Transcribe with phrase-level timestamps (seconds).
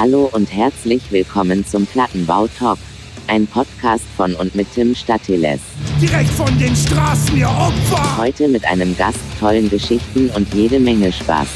[0.00, 2.78] Hallo und herzlich willkommen zum Plattenbau Talk.
[3.26, 5.60] Ein Podcast von und mit Tim Statiles.
[6.00, 8.16] Direkt von den Straßen, ihr Opfer!
[8.16, 11.48] Heute mit einem Gast, tollen Geschichten und jede Menge Spaß.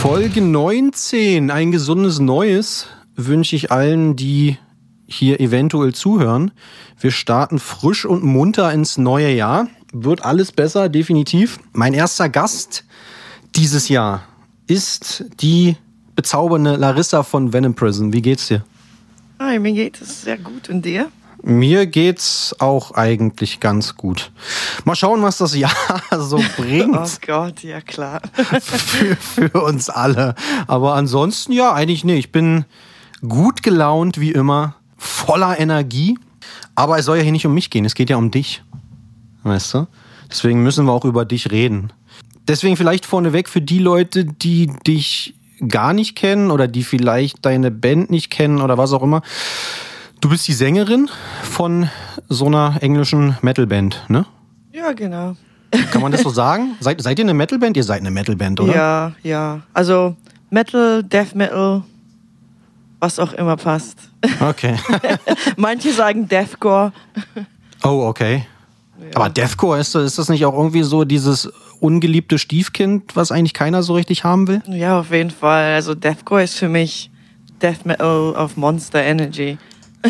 [0.00, 4.56] Folge 19, ein gesundes Neues, wünsche ich allen, die
[5.04, 6.52] hier eventuell zuhören.
[6.98, 9.68] Wir starten frisch und munter ins neue Jahr.
[9.92, 11.58] Wird alles besser, definitiv.
[11.74, 12.86] Mein erster Gast
[13.54, 14.22] dieses Jahr
[14.66, 15.76] ist die
[16.16, 18.12] bezaubernde Larissa von Venom Prison.
[18.12, 18.64] Wie geht's dir?
[19.38, 20.68] Hi, mir geht es sehr gut.
[20.68, 21.10] Und dir?
[21.42, 24.30] Mir geht's auch eigentlich ganz gut.
[24.84, 25.72] Mal schauen, was das Jahr
[26.18, 26.96] so bringt.
[26.96, 28.20] Oh Gott, ja klar.
[28.32, 30.36] für, für uns alle.
[30.68, 32.16] Aber ansonsten ja, eigentlich nee.
[32.16, 32.64] Ich bin
[33.26, 36.16] gut gelaunt wie immer, voller Energie.
[36.76, 38.62] Aber es soll ja hier nicht um mich gehen, es geht ja um dich.
[39.42, 39.86] Weißt du?
[40.30, 41.92] Deswegen müssen wir auch über dich reden.
[42.48, 45.34] Deswegen vielleicht vorneweg für die Leute, die dich
[45.68, 49.22] gar nicht kennen oder die vielleicht deine Band nicht kennen oder was auch immer.
[50.20, 51.08] Du bist die Sängerin
[51.42, 51.88] von
[52.28, 54.26] so einer englischen Metalband, ne?
[54.72, 55.36] Ja, genau.
[55.90, 56.76] Kann man das so sagen?
[56.80, 57.76] Seid, seid ihr eine Metalband?
[57.76, 58.74] Ihr seid eine Metalband, oder?
[58.74, 59.60] Ja, ja.
[59.72, 60.16] Also
[60.50, 61.82] Metal, Death Metal,
[63.00, 63.98] was auch immer passt.
[64.40, 64.76] Okay.
[65.56, 66.92] Manche sagen Deathcore.
[67.82, 68.46] Oh, okay.
[69.14, 71.50] Aber Deathcore, ist, ist das nicht auch irgendwie so dieses
[71.82, 74.62] ungeliebte Stiefkind, was eigentlich keiner so richtig haben will?
[74.68, 75.74] Ja, auf jeden Fall.
[75.74, 77.10] Also Deathcore ist für mich
[77.60, 79.58] Death Metal auf Monster Energy.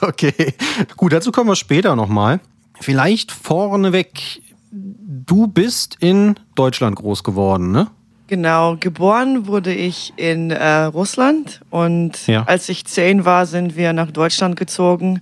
[0.00, 0.54] okay,
[0.96, 2.40] gut, dazu kommen wir später nochmal.
[2.80, 7.88] Vielleicht vorneweg, du bist in Deutschland groß geworden, ne?
[8.28, 12.44] Genau, geboren wurde ich in äh, Russland und Ja.
[12.44, 15.20] als ich zehn war, sind wir nach Deutschland gezogen,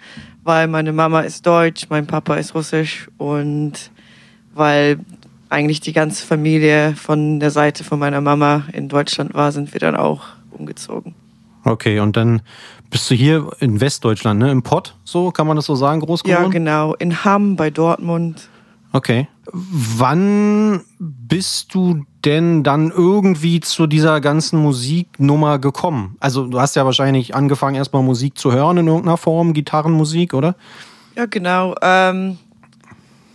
[0.49, 3.91] weil meine Mama ist deutsch, mein Papa ist russisch und
[4.55, 4.99] weil
[5.51, 9.79] eigentlich die ganze Familie von der Seite von meiner Mama in Deutschland war, sind wir
[9.79, 11.15] dann auch umgezogen.
[11.65, 12.41] Okay, und dann
[12.89, 14.50] bist du hier in Westdeutschland, ne?
[14.50, 16.45] Im Pott, so kann man das so sagen, groß geworden?
[16.45, 18.49] Ja, genau, in Hamm bei Dortmund.
[18.93, 19.28] Okay.
[19.53, 26.16] Wann bist du denn dann irgendwie zu dieser ganzen Musiknummer gekommen?
[26.21, 30.54] Also du hast ja wahrscheinlich angefangen, erstmal Musik zu hören in irgendeiner Form, Gitarrenmusik, oder?
[31.16, 31.75] Ja, genau.
[31.82, 32.38] Ähm,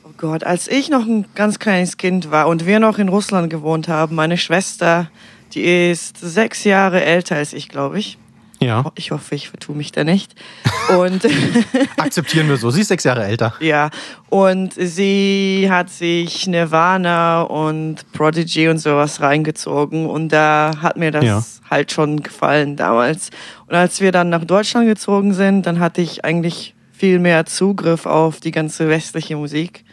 [0.04, 3.50] oh Gott, als ich noch ein ganz kleines Kind war und wir noch in Russland
[3.50, 5.10] gewohnt haben, meine Schwester,
[5.54, 8.18] die ist sechs Jahre älter als ich, glaube ich.
[8.64, 8.92] Ja.
[8.96, 10.34] Ich hoffe, ich vertue mich da nicht.
[10.98, 11.22] Und
[11.98, 12.70] Akzeptieren wir so.
[12.72, 13.54] Sie ist sechs Jahre älter.
[13.60, 13.90] ja,
[14.30, 21.24] und sie hat sich Nirvana und Prodigy und sowas reingezogen und da hat mir das
[21.24, 21.44] Ja.
[21.70, 23.30] halt schon gefallen damals.
[23.68, 28.06] Und als wir dann nach Deutschland gezogen sind, dann hatte ich eigentlich viel mehr Zugriff
[28.06, 29.84] auf die ganze westliche Musik.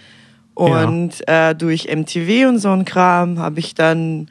[0.54, 4.28] Und äh, durch MTV und so ein Kram habe ich dann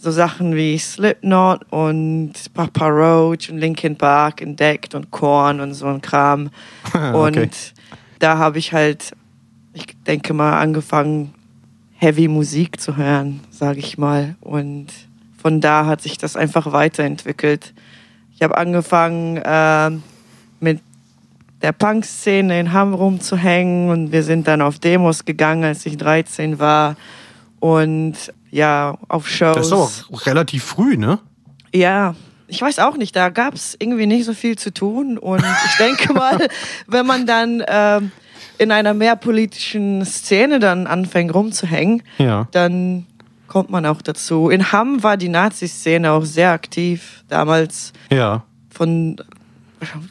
[0.00, 5.86] so Sachen wie Slipknot und Papa Roach und Linkin Park entdeckt und Korn und so
[5.86, 6.50] ein Kram.
[6.94, 7.42] Okay.
[7.42, 7.74] Und
[8.18, 9.12] da habe ich halt,
[9.74, 11.34] ich denke mal, angefangen,
[11.94, 14.36] Heavy Musik zu hören, sage ich mal.
[14.40, 14.86] Und
[15.40, 17.74] von da hat sich das einfach weiterentwickelt.
[18.34, 20.02] Ich habe angefangen ähm,
[20.60, 20.80] mit
[21.62, 26.58] der Punk-Szene in Hamm rumzuhängen und wir sind dann auf Demos gegangen, als ich 13
[26.58, 26.96] war.
[27.60, 29.56] Und ja, auf Shows.
[29.56, 29.72] Das ist
[30.10, 31.18] auch relativ früh, ne?
[31.74, 32.14] Ja,
[32.46, 35.18] ich weiß auch nicht, da gab es irgendwie nicht so viel zu tun.
[35.18, 36.48] Und ich denke mal,
[36.86, 38.10] wenn man dann ähm,
[38.56, 42.48] in einer mehr politischen Szene dann anfängt rumzuhängen, Ja.
[42.52, 43.06] dann
[43.48, 44.48] kommt man auch dazu.
[44.50, 47.92] In Hamm war die Nazi-Szene auch sehr aktiv damals.
[48.10, 48.44] Ja.
[48.70, 49.16] Von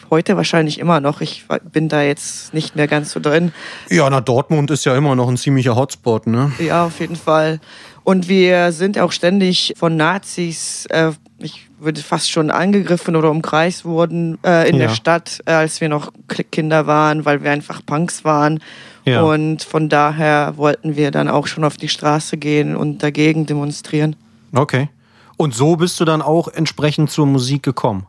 [0.10, 1.22] heute wahrscheinlich immer noch.
[1.22, 3.52] Ich bin da jetzt nicht mehr ganz so drin.
[3.90, 6.52] Ja, na, Dortmund ist ja immer noch ein ziemlicher Hotspot, ne?
[6.60, 7.60] Ja, auf jeden Fall.
[8.08, 13.84] Und wir sind auch ständig von Nazis, äh, ich würde fast schon angegriffen oder umkreist
[13.84, 14.88] wurden äh, in Ja.
[14.88, 16.14] der Stadt, äh, als wir noch
[16.54, 18.62] Kinder waren, weil wir einfach Punks waren.
[19.04, 19.24] Ja.
[19.24, 24.16] Und von daher wollten wir dann auch schon auf die Straße gehen und dagegen demonstrieren.
[24.56, 24.88] Okay.
[25.36, 28.06] Und so bist du dann auch entsprechend zur Musik gekommen?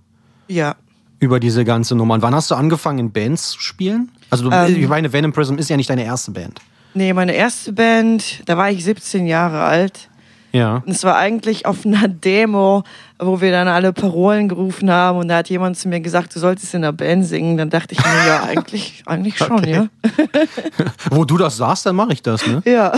[0.47, 0.77] Ja.
[1.19, 2.15] Über diese ganze Nummer.
[2.15, 4.13] Und wann hast du angefangen, in Bands zu spielen?
[4.31, 4.81] Also, du, Ähm.
[4.81, 6.61] ich meine, Venom Prism ist ja nicht deine erste Band.
[6.95, 10.09] Nee, meine erste Band, da war ich 17 Jahre alt.
[10.53, 10.77] Ja.
[10.87, 12.83] Und es war eigentlich auf einer Demo,
[13.19, 16.39] wo wir dann alle Parolen gerufen haben und da hat jemand zu mir gesagt, du
[16.41, 17.57] solltest in einer Band singen.
[17.59, 19.73] Dann dachte ich mir, ja, eigentlich, eigentlich schon, Okay.
[19.73, 19.89] ja.
[21.11, 22.63] Wo du das sagst, dann mache ich das, ne?
[22.65, 22.93] Ja.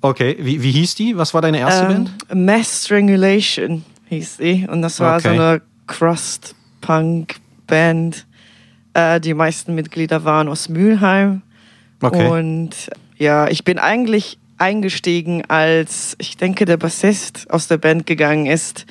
[0.00, 0.36] Okay.
[0.40, 1.16] Wie, wie hieß die?
[1.16, 2.10] Was war deine erste Band?
[2.30, 4.66] Ähm, Mass Strangulation hieß sie.
[4.70, 5.38] Und das war so Okay.
[5.38, 8.26] eine Crust-Punk-Band.
[8.94, 11.42] Äh, die meisten Mitglieder waren aus Mülheim.
[12.02, 12.28] Okay.
[12.28, 12.90] Und
[13.20, 18.86] Ja, ich bin eigentlich eingestiegen, als ich denke, der Bassist aus der Band gegangen ist.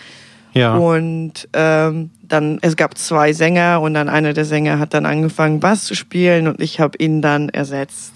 [0.54, 0.76] Ja.
[0.76, 5.60] Und ähm, dann, es gab zwei Sänger und dann einer der Sänger hat dann angefangen,
[5.60, 8.14] Bass zu spielen und ich habe ihn dann ersetzt.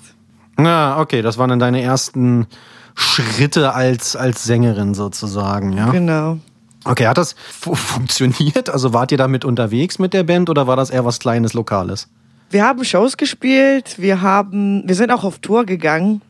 [0.58, 2.46] Na, okay, das waren dann deine ersten
[2.96, 5.90] Schritte als, als Sängerin sozusagen, ja?
[5.90, 6.38] Genau.
[6.86, 8.70] Okay, hat das fu- funktioniert?
[8.70, 12.08] Also wart ihr damit unterwegs mit der Band oder war das eher was Kleines, Lokales?
[12.50, 16.22] Wir haben Shows gespielt, wir haben, wir sind auch auf Tour gegangen.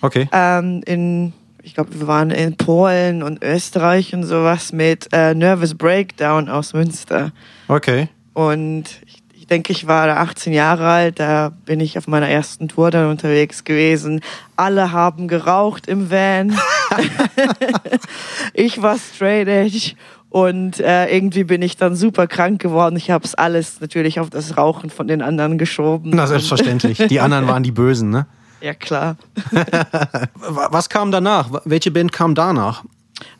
[0.00, 0.28] Okay.
[0.32, 1.32] Ähm, in,
[1.62, 6.72] ich glaube, wir waren in Polen und Österreich und sowas mit äh, Nervous Breakdown aus
[6.72, 7.30] Münster.
[7.68, 8.08] Okay.
[8.32, 9.19] Und ich, ich
[9.50, 13.10] denke, ich war da 18 Jahre alt, da bin ich auf meiner ersten Tour dann
[13.10, 14.20] unterwegs gewesen.
[14.56, 16.56] Alle haben geraucht im Van.
[18.54, 19.92] ich war straight edge.
[20.28, 22.94] Und äh, irgendwie bin ich dann super krank geworden.
[22.96, 26.12] Ich habe es alles natürlich auf das Rauchen von den anderen geschoben.
[26.14, 26.98] Na, selbstverständlich.
[26.98, 28.26] Die anderen waren die Bösen, ne?
[28.60, 29.16] Ja, klar.
[29.50, 31.48] Wa- Was kam danach?
[31.64, 32.84] Welche Band kam danach?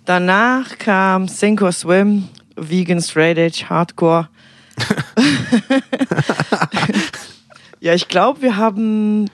[0.04, 4.28] Danach kam Sink or Swim, Vegan Straight Edge, Hardcore.
[7.81, 9.31] Ja, ich glaube, wir haben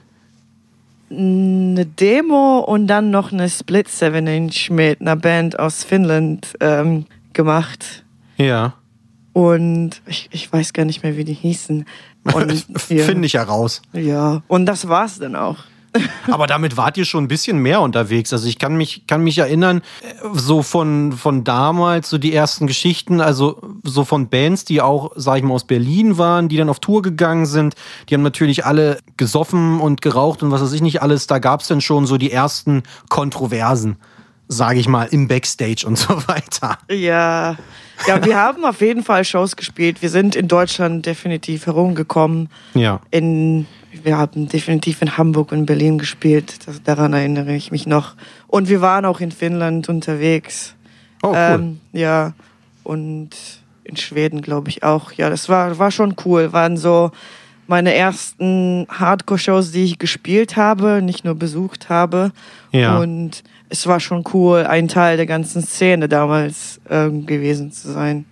[1.10, 7.06] eine Demo und dann noch eine Split 7 Inch mit einer Band aus Finnland ähm,
[7.32, 8.04] gemacht.
[8.36, 8.74] Ja.
[9.32, 11.84] Und ich, ich weiß gar nicht mehr, wie die hießen.
[12.34, 13.82] Und, ja, Finde ich heraus.
[13.92, 15.58] Ja, und das war's dann auch.
[16.30, 18.32] Aber damit wart ihr schon ein bisschen mehr unterwegs.
[18.32, 22.66] Also ich kann mich, kann mich erinnern, äh, so von, von damals, so die ersten
[22.66, 26.68] Geschichten, also so von Bands, die auch, sag ich mal, aus Berlin waren, die dann
[26.68, 27.74] auf Tour gegangen sind.
[28.08, 31.26] Die haben natürlich alle gesoffen und geraucht und was weiß ich nicht alles.
[31.26, 33.96] Da gab's dann schon so die ersten Kontroversen,
[34.48, 36.78] sage ich mal, im Backstage und so weiter.
[36.90, 37.56] Ja,
[38.06, 40.02] ja, wir haben auf jeden Fall Shows gespielt.
[40.02, 42.48] Wir sind in Deutschland definitiv herumgekommen.
[42.74, 43.00] Ja.
[43.10, 43.66] In,
[44.04, 46.66] wir haben definitiv in Hamburg und Berlin gespielt.
[46.66, 48.14] Das, daran erinnere ich mich noch.
[48.46, 50.74] Und wir waren auch in Finnland unterwegs.
[51.22, 51.36] Oh, cool.
[51.36, 52.34] Ähm, ja,
[52.84, 53.30] und
[53.84, 55.12] in Schweden, glaube ich, auch.
[55.12, 56.52] Ja, das war, war schon cool.
[56.52, 57.10] Waren so
[57.66, 62.32] meine ersten Hardcore-Shows, die ich gespielt habe, nicht nur besucht habe.
[62.72, 62.98] Ja.
[62.98, 68.24] Und es war schon cool, ein Teil der ganzen Szene damals ähm, gewesen zu sein.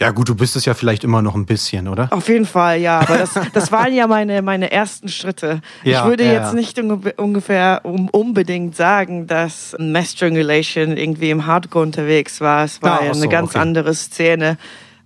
[0.00, 2.08] Ja gut, du bist es ja vielleicht immer noch ein bisschen, oder?
[2.12, 3.00] Auf jeden Fall, ja.
[3.00, 5.60] Aber das, das waren ja meine, meine ersten Schritte.
[5.82, 6.54] Ja, ich würde ja, jetzt ja.
[6.54, 12.64] nicht unge ungefähr um, unbedingt sagen, dass Mass Strangulation irgendwie im Hardcore unterwegs war.
[12.64, 13.58] Es war ja ach eine so, ganz okay.
[13.58, 13.62] Mhm.
[13.62, 14.58] andere Szene.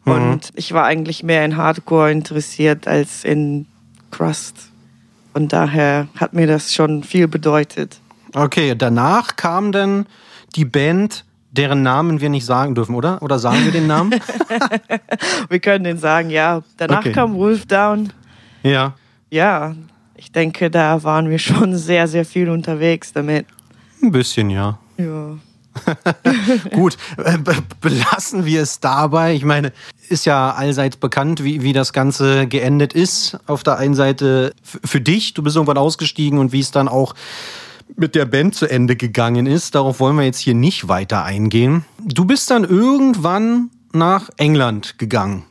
[0.04, 3.66] Und ich war eigentlich mehr in Hardcore interessiert als in
[4.10, 4.70] Crust.
[5.32, 8.00] Und daher hat mir das schon viel bedeutet.
[8.34, 10.06] Okay, danach kam dann
[10.56, 13.22] die Band, deren Namen wir nicht sagen dürfen, oder?
[13.22, 14.14] Oder sagen wir den Namen?
[15.48, 16.62] Wir können den sagen, ja.
[16.78, 17.12] Danach Okay.
[17.12, 18.12] kam Wolf Down.
[18.62, 18.94] ja.
[19.30, 19.74] Ja,
[20.14, 23.46] ich denke, da waren wir schon sehr, sehr viel unterwegs damit.
[24.02, 24.78] Ein bisschen, ja.
[24.98, 25.36] Ja.
[26.74, 29.32] Gut, äh, be belassen wir es dabei.
[29.34, 29.72] Ich meine,
[30.10, 33.38] ist ja allseits bekannt, wie, wie das Ganze geendet ist.
[33.46, 37.14] Auf der einen Seite für dich, du bist irgendwann ausgestiegen und wie es dann auch
[37.96, 39.74] mit der Band zu Ende gegangen ist.
[39.74, 41.84] Darauf wollen wir jetzt hier nicht weiter eingehen.
[42.04, 45.44] Du bist dann irgendwann nach England gegangen,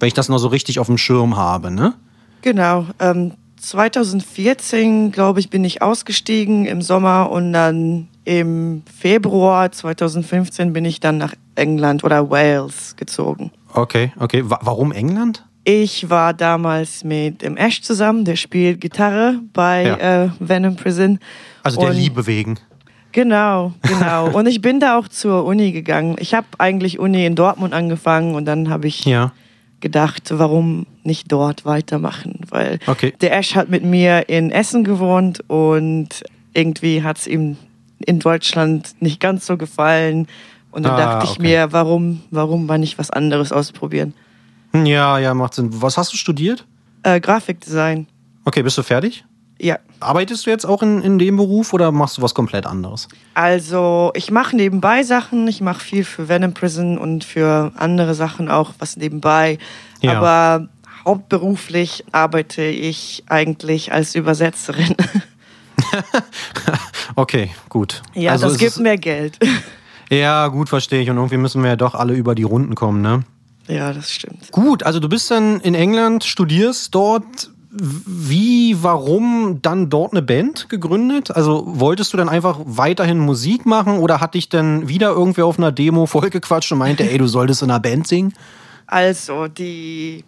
[0.00, 1.94] wenn ich das noch so richtig auf dem Schirm habe, ne?
[2.42, 2.86] Genau.
[2.98, 10.84] Ähm, 2014, glaube ich, bin ich ausgestiegen im Sommer und dann im Februar 2015 bin
[10.84, 13.50] ich dann nach England oder Wales gezogen.
[13.72, 14.42] Okay, okay.
[14.44, 15.44] Wa warum England?
[15.64, 20.24] Ich war damals mit dem Ash zusammen, der spielt Gitarre bei Ja.
[20.24, 21.18] äh, Venom Prison.
[21.62, 22.58] Also der Und- Liebe wegen.
[23.12, 24.28] Genau, genau.
[24.36, 26.16] und ich bin da auch zur Uni gegangen.
[26.18, 29.32] Ich habe eigentlich Uni in Dortmund angefangen und dann habe ich Ja.
[29.80, 32.40] gedacht, warum nicht dort weitermachen?
[32.50, 33.14] Weil Okay.
[33.20, 36.08] der Ash hat mit mir in Essen gewohnt und
[36.54, 37.56] irgendwie hat es ihm
[38.04, 40.26] in Deutschland nicht ganz so gefallen.
[40.72, 41.42] Und dann Ah, dachte ich okay.
[41.42, 44.12] mir, warum, warum mal nicht was anderes ausprobieren?
[44.74, 45.70] Ja, ja, macht Sinn.
[45.80, 46.66] Was hast du studiert?
[47.02, 48.06] Äh, Grafikdesign,
[48.44, 49.24] Okay, bist du fertig?
[49.58, 49.78] ja.
[50.00, 53.08] Arbeitest du jetzt auch in, in dem Beruf oder machst du was komplett anderes?
[53.32, 58.50] Also ich mache nebenbei Sachen, ich mache viel für Venom Prison und für andere Sachen
[58.50, 59.56] auch was nebenbei.
[60.02, 60.18] Ja.
[60.18, 60.68] Aber
[61.06, 64.94] hauptberuflich arbeite ich eigentlich als Übersetzerin.
[67.16, 68.02] Okay, gut.
[68.14, 69.38] ja, also das gibt mehr Geld.
[70.10, 71.10] Ja, gut, verstehe ich.
[71.10, 73.22] Und irgendwie müssen wir ja doch alle über die Runden kommen, ne?
[73.68, 74.50] Ja, das stimmt.
[74.52, 77.50] Gut, also du bist dann in England, studierst dort.
[77.76, 81.32] Wie, warum dann dort eine Band gegründet?
[81.32, 85.58] Also wolltest du dann einfach weiterhin Musik machen oder hat dich dann wieder irgendwer auf
[85.58, 88.32] einer Demo vollgequatscht und meinte, ey, du solltest in einer Band singen?
[88.86, 90.22] Also, die,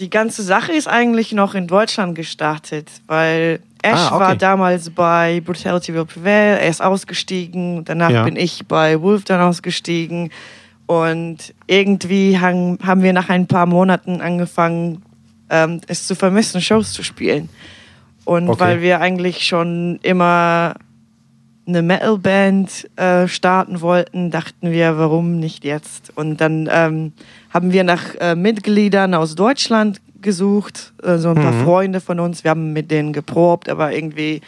[0.00, 4.20] die ganze Sache ist eigentlich noch in Deutschland gestartet, weil Ash Ah, okay.
[4.24, 8.24] war damals bei Brutality Will Prevail, er ist ausgestiegen, danach Ja.
[8.24, 10.30] bin ich bei Wolf dann ausgestiegen
[10.90, 15.02] und irgendwie haben, haben wir nach ein paar Monaten angefangen,
[15.48, 17.48] ähm, es zu vermissen, Shows zu spielen.
[18.24, 18.58] Und Okay.
[18.60, 20.74] weil wir eigentlich schon immer
[21.68, 26.10] eine Metalband äh, starten wollten, dachten wir, warum nicht jetzt?
[26.16, 27.12] Und dann ähm,
[27.50, 32.42] haben wir nach äh, Mitgliedern aus Deutschland gesucht, äh, so ein paar Freunde von uns.
[32.42, 34.40] Wir haben mit denen geprobt, aber irgendwie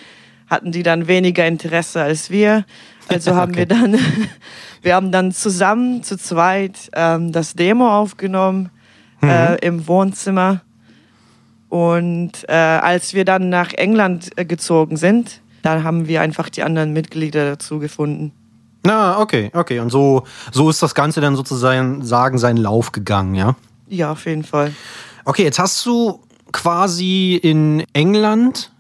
[0.50, 2.64] hatten die dann weniger Interesse als wir.
[3.08, 3.98] Also haben wir dann,
[4.82, 8.70] wir haben dann zusammen zu zweit ähm, das Demo aufgenommen
[9.22, 10.62] äh, im Wohnzimmer.
[11.68, 16.62] Und äh, als wir dann nach England äh, gezogen sind, dann haben wir einfach die
[16.62, 18.32] anderen Mitglieder dazu gefunden.
[18.84, 19.78] Na, okay, okay.
[19.78, 23.54] Und so, so ist das Ganze dann sozusagen sagen, seinen Lauf gegangen, ja?
[23.88, 24.74] Ja, auf jeden Fall.
[25.24, 28.71] Okay, jetzt hast du quasi in England,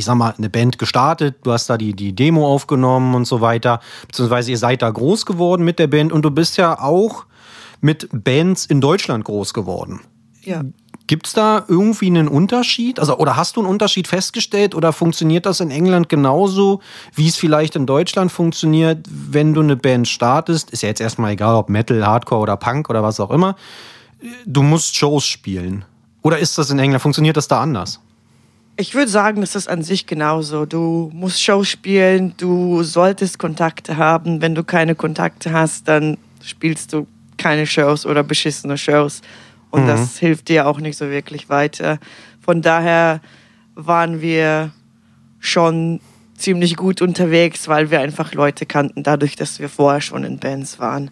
[0.00, 3.42] ich sag mal, eine Band gestartet, du hast da die, die Demo aufgenommen und so
[3.42, 7.26] weiter, beziehungsweise ihr seid da groß geworden mit der Band und du bist ja auch
[7.82, 10.00] mit Bands in Deutschland groß geworden.
[10.42, 10.62] Ja.
[11.06, 12.98] Gibt es da irgendwie einen Unterschied?
[12.98, 16.80] Also, oder hast du einen Unterschied festgestellt oder funktioniert das in England genauso,
[17.14, 20.70] wie es vielleicht in Deutschland funktioniert, wenn du eine Band startest?
[20.70, 23.56] Ist ja jetzt erstmal egal, ob Metal, Hardcore oder Punk oder was auch immer.
[24.46, 25.84] Du musst Shows spielen.
[26.22, 28.00] Oder ist das in England, funktioniert das da anders?
[28.80, 30.64] Ich würde sagen, das ist an sich genauso.
[30.64, 34.40] Du musst Show spielen, du solltest Kontakte haben.
[34.40, 37.06] Wenn du keine Kontakte hast, dann spielst du
[37.36, 39.20] keine Shows oder beschissene Shows.
[39.68, 41.98] Und das hilft dir auch nicht so wirklich weiter.
[42.40, 43.20] Von daher
[43.74, 44.70] waren wir
[45.40, 46.00] schon
[46.34, 50.78] ziemlich gut unterwegs, weil wir einfach Leute kannten, dadurch, dass wir vorher schon in Bands
[50.78, 51.10] waren.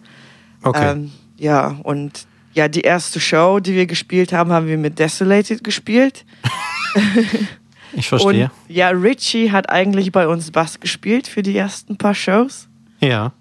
[0.63, 0.91] Okay.
[0.91, 5.63] Ähm, ja, und ja, die erste Show, die wir gespielt haben, haben wir mit Desolated
[5.63, 6.25] gespielt.
[7.93, 8.45] ich verstehe.
[8.45, 12.67] Und ja, Richie hat eigentlich bei uns Bass gespielt für die ersten paar Shows.
[12.99, 13.31] ja.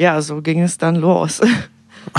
[0.00, 1.40] Ja, so ging es dann los.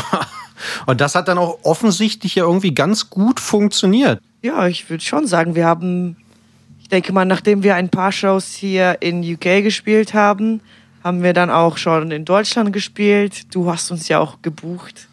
[0.86, 4.22] Und das hat dann auch offensichtlich ja irgendwie ganz gut funktioniert.
[4.42, 6.18] ja, ich würde schon sagen, wir haben,
[6.82, 10.60] ich denke mal, nachdem wir ein paar Shows hier in UK gespielt haben,
[11.04, 13.54] haben wir dann auch schon in Deutschland gespielt.
[13.56, 15.08] Du hast uns ja auch gebucht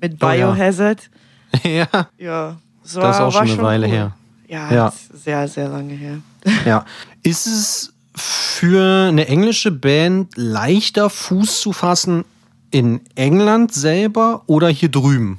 [0.00, 0.50] mit Oh ja.
[0.52, 1.08] Biohazard.
[1.62, 1.86] ja.
[2.18, 4.16] Ja, so Das ist auch schon eine Weile her.
[4.50, 4.84] Ja, Ja.
[4.86, 6.18] das ist sehr, sehr lange her.
[6.66, 6.84] Ja.
[7.22, 12.24] Ist es für eine englische Band leichter, Fuß zu fassen
[12.70, 15.38] in England selber oder hier drüben?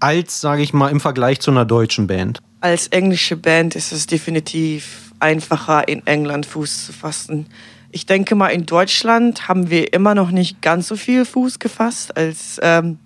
[0.00, 2.40] Als, sage ich mal, im Vergleich zu einer deutschen Band.
[2.60, 7.46] als englische Band ist es definitiv einfacher, in England Fuß zu fassen.
[7.90, 12.16] Ich denke mal, in Deutschland haben wir immer noch nicht ganz so viel Fuß gefasst,
[12.16, 12.98] als, ähm,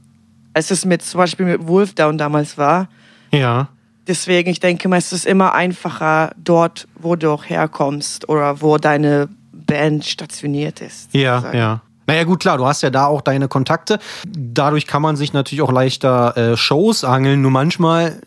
[0.55, 2.89] als es mit zum Beispiel mit Wolfdown damals war.
[3.33, 3.69] Ja.
[4.07, 8.77] Deswegen, ich denke mal, es ist immer einfacher dort, wo du auch herkommst oder wo
[8.79, 11.15] deine Band stationiert ist.
[11.15, 11.59] Ja, sozusagen.
[11.59, 11.83] ja.
[12.07, 14.01] Naja, gut, klar, du hast ja da auch deine Kontakte.
[14.27, 17.43] Dadurch kann man sich natürlich auch leichter äh, Shows angeln.
[17.43, 18.21] Nur manchmal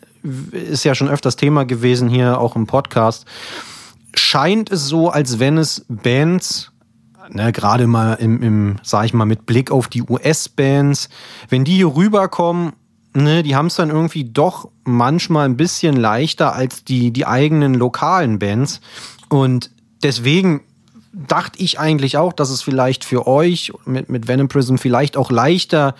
[0.50, 3.26] ist ja schon öfters Thema gewesen hier auch im Podcast.
[4.14, 6.72] Scheint es so, als wenn es Bands,
[7.30, 11.10] ne, gerade mal im, im, sag ich mal, mit Blick auf die US-Bands,
[11.50, 12.72] wenn die hier rüberkommen,
[13.16, 17.74] ne, die haben es dann irgendwie doch manchmal ein bisschen leichter als die, die eigenen
[17.74, 18.80] lokalen Bands.
[19.28, 19.70] Und
[20.02, 20.60] deswegen
[21.12, 25.30] dachte ich eigentlich auch, dass es vielleicht für euch mit, mit Venom Prism vielleicht auch
[25.30, 25.94] leichter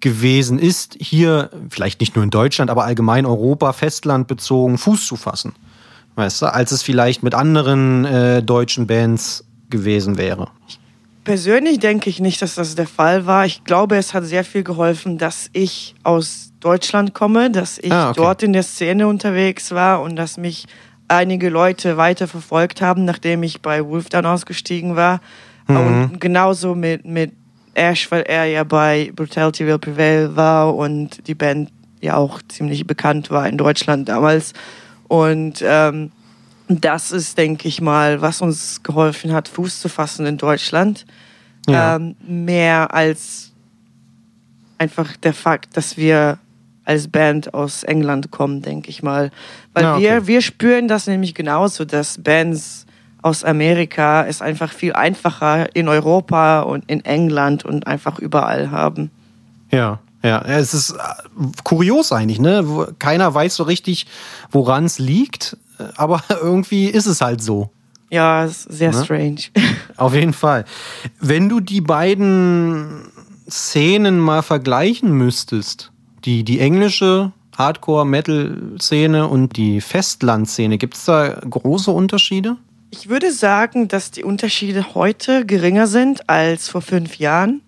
[0.00, 5.16] gewesen ist, hier, vielleicht nicht nur in Deutschland, aber allgemein Europa, Festland bezogen, Fuß zu
[5.16, 5.54] fassen.
[6.14, 10.48] Weißt du, als es vielleicht mit anderen äh, deutschen Bands gewesen wäre.
[11.24, 13.46] Persönlich denke ich nicht, dass das der Fall war.
[13.46, 18.10] Ich glaube, es hat sehr viel geholfen, dass ich aus Deutschland komme, dass ich Ah,
[18.10, 18.20] okay.
[18.20, 20.66] dort in der Szene unterwegs war und dass mich
[21.08, 25.20] einige Leute weiter verfolgt haben, nachdem ich bei Wolf dann ausgestiegen war.
[25.66, 25.76] Mhm.
[25.76, 27.32] Und genauso mit, mit
[27.74, 32.86] Ash, weil er ja bei Brutality Will Prevail war und die Band ja auch ziemlich
[32.86, 34.52] bekannt war in Deutschland damals.
[35.08, 36.10] Und ähm,
[36.68, 41.04] das ist, denke ich mal, was uns geholfen hat, Fuß zu fassen in Deutschland.
[41.68, 41.96] Ja.
[41.96, 43.52] Ähm, mehr als
[44.78, 46.38] einfach der Fakt, dass wir
[46.84, 49.30] als Band aus England kommen, denke ich mal.
[49.72, 50.02] Weil Ja, okay.
[50.02, 52.86] wir, wir spüren das nämlich genauso, dass Bands
[53.22, 59.10] aus Amerika es einfach viel einfacher in Europa und in England und einfach überall haben.
[59.70, 60.42] Ja, ja.
[60.42, 60.96] Es ist äh,
[61.62, 62.88] kurios eigentlich, ne?
[62.98, 64.06] Keiner weiß so richtig,
[64.50, 67.70] woran es liegt, äh, aber irgendwie ist es halt so.
[68.10, 69.04] Ja, ist sehr Ne?
[69.04, 69.40] strange.
[69.96, 70.64] Auf jeden Fall.
[71.20, 73.06] Wenn du die beiden
[73.48, 75.91] Szenen mal vergleichen müsstest,
[76.24, 82.56] die, die englische Hardcore-Metal-Szene und die Festland-Szene, gibt es da große Unterschiede?
[82.90, 87.62] Ich würde sagen, dass die Unterschiede heute geringer sind als vor fünf Jahren.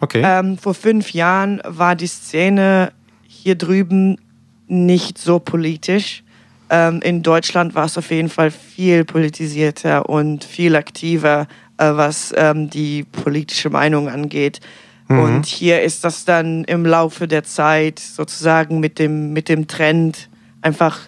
[0.00, 0.22] Okay.
[0.24, 2.92] Ähm, vor fünf Jahren war die Szene
[3.26, 4.18] hier drüben
[4.66, 6.22] nicht so politisch.
[6.70, 12.34] Ähm, in Deutschland war es auf jeden Fall viel politisierter und viel aktiver, äh, was
[12.36, 14.60] ähm, die politische Meinung angeht.
[15.08, 15.18] Mhm.
[15.18, 20.28] Und hier ist das dann im Laufe der Zeit sozusagen mit dem, mit dem Trend
[20.62, 20.98] einfach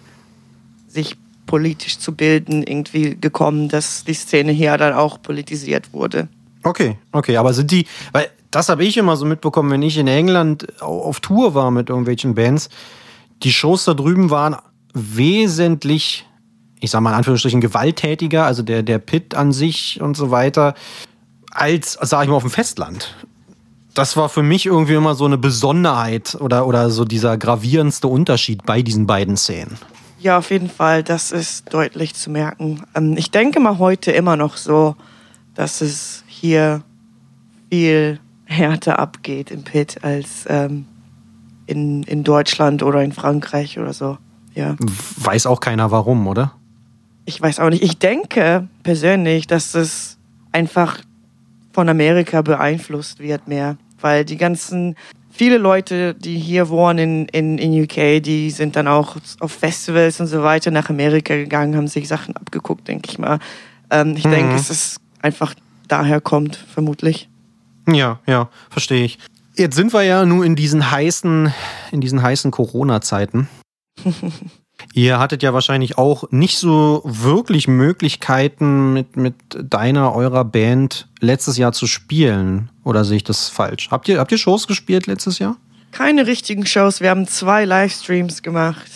[0.87, 1.15] sich
[1.45, 6.27] politisch zu bilden irgendwie gekommen, dass die Szene hier dann auch politisiert wurde.
[6.63, 10.07] Okay, okay, aber sind die, weil das habe ich immer so mitbekommen, wenn ich in
[10.07, 12.69] England auf Tour war mit irgendwelchen Bands,
[13.43, 14.55] die Shows da drüben waren
[14.93, 16.27] wesentlich,
[16.79, 20.75] ich sag mal in Anführungsstrichen, gewalttätiger, also der, der Pit an sich und so weiter,
[21.51, 23.15] als, sag ich mal, auf dem Festland.
[23.93, 28.65] Das war für mich irgendwie immer so eine Besonderheit oder, oder so dieser gravierendste Unterschied
[28.65, 29.77] bei diesen beiden Szenen.
[30.19, 32.83] Ja, auf jeden Fall, das ist deutlich zu merken.
[32.95, 34.95] Ähm, ich denke mal heute immer noch so,
[35.55, 36.83] dass es hier
[37.69, 40.85] viel härter abgeht im Pit als ähm,
[41.65, 44.17] in, in Deutschland oder in Frankreich oder so.
[44.53, 44.75] Ja.
[45.17, 46.53] Weiß auch keiner warum, oder?
[47.25, 47.83] Ich weiß auch nicht.
[47.83, 50.17] Ich denke persönlich, dass es
[50.51, 50.99] einfach
[51.73, 54.95] von Amerika beeinflusst wird mehr, weil die ganzen
[55.31, 60.19] viele Leute, die hier wohnen in, in, in UK, die sind dann auch auf Festivals
[60.19, 63.39] und so weiter nach Amerika gegangen, haben sich Sachen abgeguckt, denke ich mal.
[63.89, 64.31] Ähm, ich Mhm.
[64.31, 65.53] denke, es ist einfach
[65.87, 67.29] daher kommt, vermutlich.
[67.87, 69.17] Ja, ja, verstehe ich.
[69.55, 71.53] Jetzt sind wir ja nun in diesen heißen,
[71.91, 73.47] in diesen heißen Corona-Zeiten.
[74.93, 81.57] Ihr hattet ja wahrscheinlich auch nicht so wirklich Möglichkeiten mit, mit deiner, eurer Band letztes
[81.57, 82.69] Jahr zu spielen.
[82.83, 83.89] Oder sehe ich das falsch?
[83.91, 85.57] Habt ihr, habt ihr Shows gespielt letztes Jahr?
[85.91, 87.01] Keine richtigen Shows.
[87.01, 88.89] Wir haben zwei Livestreams gemacht.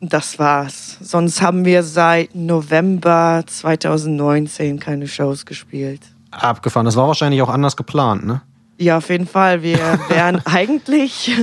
[0.00, 0.98] Das war's.
[1.00, 6.02] Sonst haben wir seit November 2019 keine Shows gespielt.
[6.30, 6.84] Abgefahren.
[6.84, 8.42] Das war wahrscheinlich auch anders geplant, ne?
[8.78, 9.62] Ja, auf jeden Fall.
[9.62, 11.34] Wir wären eigentlich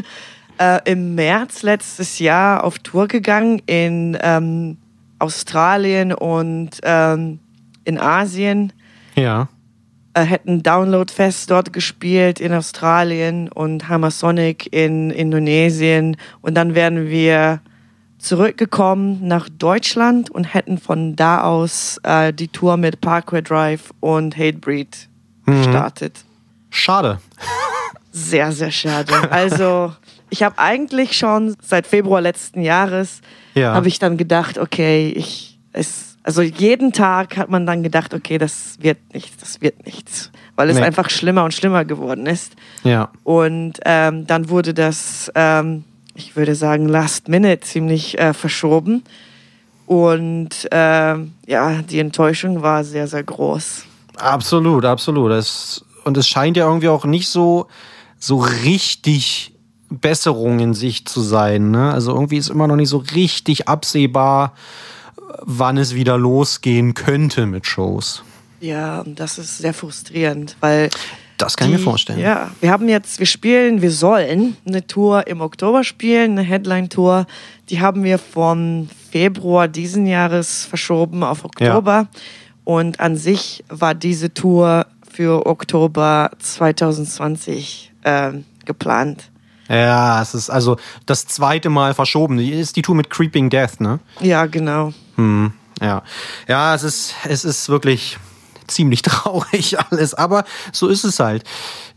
[0.57, 4.77] äh, im März letztes Jahr auf Tour gegangen in ähm,
[5.19, 7.39] Australien und ähm,
[7.85, 8.73] in Asien.
[9.15, 9.47] Ja.
[10.13, 16.17] Äh, hätten Download-Fest dort gespielt in Australien und Hammer Sonic in Indonesien.
[16.41, 17.61] Und dann wären wir
[18.19, 24.37] zurückgekommen nach Deutschland und hätten von da aus äh, die Tour mit Parkway Drive und
[24.37, 25.09] Hatebreed
[25.45, 26.23] gestartet.
[26.69, 27.19] Schade.
[28.11, 29.13] Sehr, sehr schade.
[29.31, 29.93] Also,
[30.33, 33.21] ich habe eigentlich schon seit Februar letzten Jahres
[33.53, 33.75] Ja.
[33.75, 38.37] habe ich dann gedacht, okay, ich es also jeden Tag hat man dann gedacht, okay,
[38.39, 40.83] das wird nichts, das wird nichts, weil es Nee.
[40.83, 42.53] einfach schlimmer und schlimmer geworden ist.
[42.83, 43.09] Ja.
[43.23, 45.83] Und ähm, dann wurde das, ähm,
[46.15, 49.03] ich würde sagen, last minute ziemlich äh, verschoben.
[49.85, 53.83] Und ähm, ja, die Enttäuschung war sehr, sehr groß.
[54.15, 55.29] Absolut, absolut.
[55.29, 57.67] Das, und es scheint ja irgendwie auch nicht so,
[58.17, 59.52] so richtig
[59.99, 61.71] Besserung in sich zu sein.
[61.71, 61.91] Ne?
[61.91, 64.53] Also irgendwie ist immer noch nicht so richtig absehbar,
[65.41, 68.23] wann es wieder losgehen könnte mit Shows.
[68.60, 70.89] Ja, und das ist sehr frustrierend, weil
[71.38, 72.19] Das kann ich mir die- vorstellen.
[72.19, 77.25] Ja, wir haben jetzt, wir spielen, wir sollen eine Tour im Oktober spielen, eine Headline-Tour.
[77.69, 82.08] Die haben wir vom Februar diesen Jahres verschoben auf Oktober.
[82.63, 89.29] Und an sich war diese Tour für Oktober 2020 ähm, geplant.
[89.73, 92.38] Ja, es ist also das zweite Mal verschoben.
[92.38, 93.99] Die ist die Tour mit Creeping Death, ne?
[94.19, 94.93] Ja, genau.
[95.15, 96.03] Hm, ja.
[96.47, 98.17] Ja, es ist, es ist wirklich
[98.67, 101.43] ziemlich traurig alles, aber so ist es halt.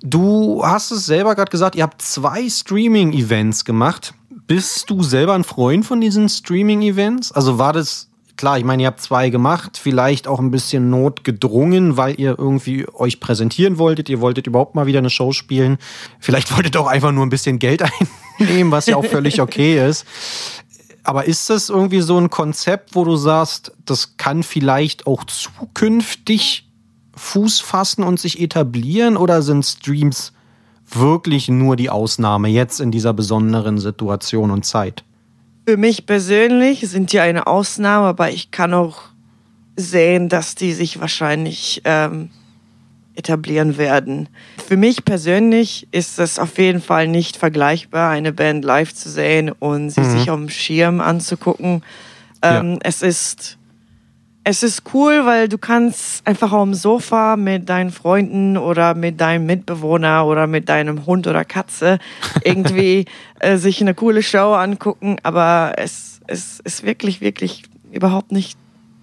[0.00, 4.14] Du hast es selber gerade gesagt, ihr habt zwei Streaming-Events gemacht.
[4.46, 7.32] Bist du selber ein Freund von diesen Streaming-Events?
[7.32, 11.96] Also war das, klar, ich meine, ihr habt zwei gemacht, vielleicht auch ein bisschen notgedrungen,
[11.96, 15.78] weil ihr irgendwie euch präsentieren wolltet, ihr wolltet überhaupt mal wieder eine Show spielen.
[16.20, 17.82] Vielleicht wolltet auch einfach nur ein bisschen Geld
[18.38, 20.06] einnehmen, was ja auch völlig okay ist.
[21.02, 26.68] Aber ist das irgendwie so ein Konzept, wo du sagst, das kann vielleicht auch zukünftig
[27.14, 29.16] Fuß fassen und sich etablieren?
[29.16, 30.32] Oder sind Streams
[30.88, 35.05] wirklich nur die Ausnahme jetzt in dieser besonderen Situation und Zeit?
[35.66, 39.02] Für mich persönlich sind die eine Ausnahme, aber ich kann auch
[39.74, 42.30] sehen, dass die sich wahrscheinlich ähm,
[43.16, 44.28] etablieren werden.
[44.64, 49.50] Für mich persönlich ist es auf jeden Fall nicht vergleichbar, eine Band live zu sehen
[49.50, 51.82] und sie sich am Schirm anzugucken.
[52.42, 52.78] Ähm, Ja.
[52.82, 53.58] Es ist
[54.48, 59.20] es ist cool, weil du kannst einfach auf dem Sofa mit deinen Freunden oder mit
[59.20, 61.98] deinem Mitbewohner oder mit deinem Hund oder Katze
[62.44, 63.06] irgendwie
[63.40, 68.56] äh, sich eine coole Show angucken, aber es, es ist wirklich, wirklich überhaupt nicht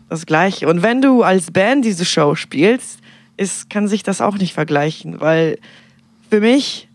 [0.07, 0.69] das Gleiche.
[0.69, 2.99] Und wenn du als Band diese Show spielst,
[3.35, 5.59] ist, kann sich das auch nicht vergleichen, weil
[6.29, 6.87] für mich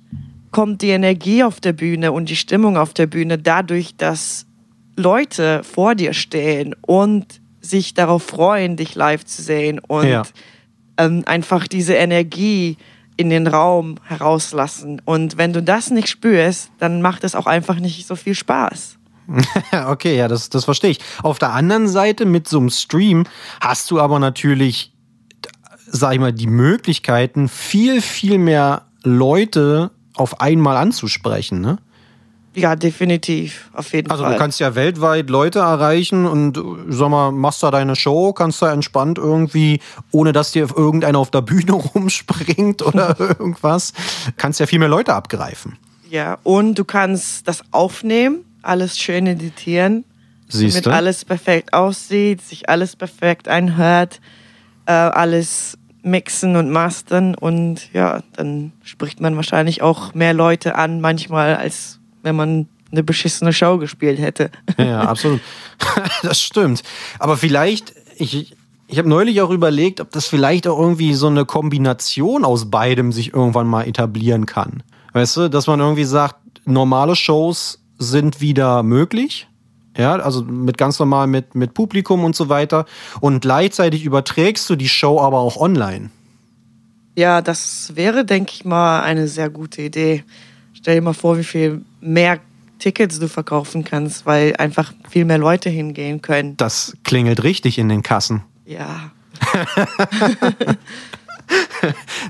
[0.53, 4.47] kommt die Energie auf der Bühne und die Stimmung auf der Bühne dadurch, dass
[4.97, 10.23] Leute vor dir stehen und sich darauf freuen, dich live zu sehen und Ja.
[10.97, 12.77] ähm, einfach diese Energie
[13.17, 15.03] in den Raum herauslassen.
[15.05, 18.97] Und wenn du das nicht spürst, dann macht es auch einfach nicht so viel Spaß.
[19.89, 21.01] Okay, ja, das, das verstehe ich.
[21.23, 23.25] Auf der anderen Seite mit so einem Stream
[23.61, 24.93] hast du aber natürlich,
[25.87, 31.79] sag ich mal, die Möglichkeiten, viel, viel mehr Leute auf einmal anzusprechen, ne?
[32.61, 34.33] Ja, definitiv, auf jeden Also Fall.
[34.33, 38.62] du kannst ja weltweit Leute erreichen und äh, sag mal, machst da deine Show, kannst
[38.62, 43.92] da entspannt irgendwie, ohne dass dir irgendeiner auf der Bühne rumspringt oder irgendwas,
[44.37, 45.77] kannst ja viel mehr Leute abgreifen.
[46.11, 50.05] Ja, und du kannst das aufnehmen, alles schön editieren,
[50.49, 54.21] Siehst damit alles perfekt aussieht, sich alles perfekt einhört,
[54.87, 61.01] äh, alles mixen und mastern und ja, dann spricht man wahrscheinlich auch mehr Leute an
[61.01, 64.51] manchmal, als wenn man eine beschissene Show gespielt hätte.
[64.79, 65.41] Ja, absolut.
[66.23, 66.83] das stimmt.
[67.19, 68.55] Aber vielleicht, ich,
[68.87, 73.12] ich habe neulich auch überlegt, ob das vielleicht auch irgendwie so eine Kombination aus beidem
[73.12, 74.83] sich irgendwann mal etablieren kann.
[75.12, 76.37] Weißt du, dass man irgendwie sagt,
[76.67, 79.49] normale Shows sind wieder möglich.
[79.97, 82.85] Ja, also mit ganz normal mit, mit Publikum und so weiter.
[83.21, 86.11] Und gleichzeitig überträgst du die Show aber auch online.
[87.17, 90.23] Ja, das wäre, denke ich mal, eine sehr gute Idee.
[90.88, 92.40] Stell dir mal vor, wie viel mehr
[92.79, 96.57] Tickets du verkaufen kannst, weil einfach viel mehr Leute hingehen können.
[96.57, 98.42] Das klingelt richtig in den Kassen.
[98.64, 99.11] Ja,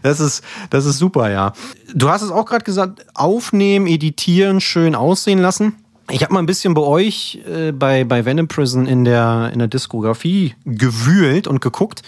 [0.03, 1.53] Das ist, das ist super, ja.
[1.95, 5.77] Du hast es auch gerade gesagt, aufnehmen, editieren, schön aussehen lassen.
[6.11, 9.61] Ich habe mal ein bisschen bei euch äh, bei, bei Venom Prison in der, in
[9.61, 12.03] der Diskografie gewühlt und geguckt.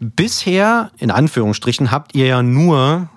[0.00, 3.08] Bisher, in Anführungsstrichen, habt ihr ja nur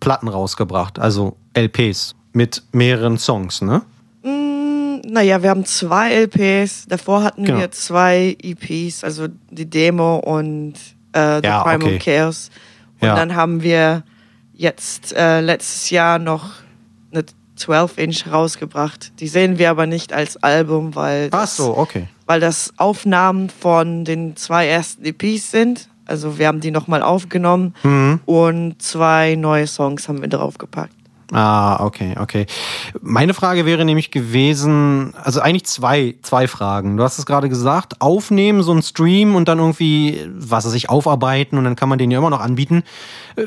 [0.00, 3.82] Platten rausgebracht, also LPs mit mehreren Songs, ne?
[5.08, 6.86] naja, wir haben zwei LPs.
[6.88, 7.60] Davor hatten Genau.
[7.60, 10.74] wir zwei EPs, also die Demo und
[11.12, 11.98] äh, The Ja, Primal okay.
[11.98, 12.50] Chaos.
[13.00, 13.14] Und Ja.
[13.14, 14.02] dann haben wir
[14.52, 16.50] jetzt äh, letztes Jahr noch
[17.12, 17.24] eine
[17.58, 19.12] 12-Inch rausgebracht.
[19.20, 22.08] Die sehen wir aber nicht als Album, weil Ach das, so, okay.
[22.26, 25.88] weil das Aufnahmen von den zwei ersten EPs sind.
[26.06, 28.20] Also wir haben die nochmal aufgenommen Mhm.
[28.26, 30.92] und zwei neue Songs haben wir draufgepackt.
[31.32, 32.46] Ah, okay, okay.
[33.02, 36.96] Meine Frage wäre nämlich gewesen, also eigentlich zwei, zwei Fragen.
[36.96, 40.88] Du hast es gerade gesagt, aufnehmen, so ein Stream und dann irgendwie, was weiß ich,
[40.88, 42.84] aufarbeiten und dann kann man den ja immer noch anbieten.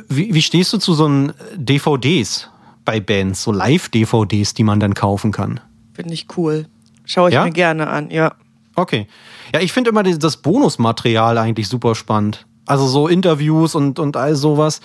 [0.09, 2.49] Wie, wie stehst du zu so einen DVDs
[2.83, 5.61] bei Bands, so Live-DVDs, die man dann kaufen kann?
[5.93, 6.65] Finde ich cool.
[7.05, 7.45] Schaue ich Ja?
[7.45, 8.33] mir gerne an, ja.
[8.75, 9.07] Okay.
[9.53, 12.45] Ja, ich finde immer das Bonusmaterial eigentlich super spannend.
[12.69, 14.79] Also so Interviews und, und all sowas.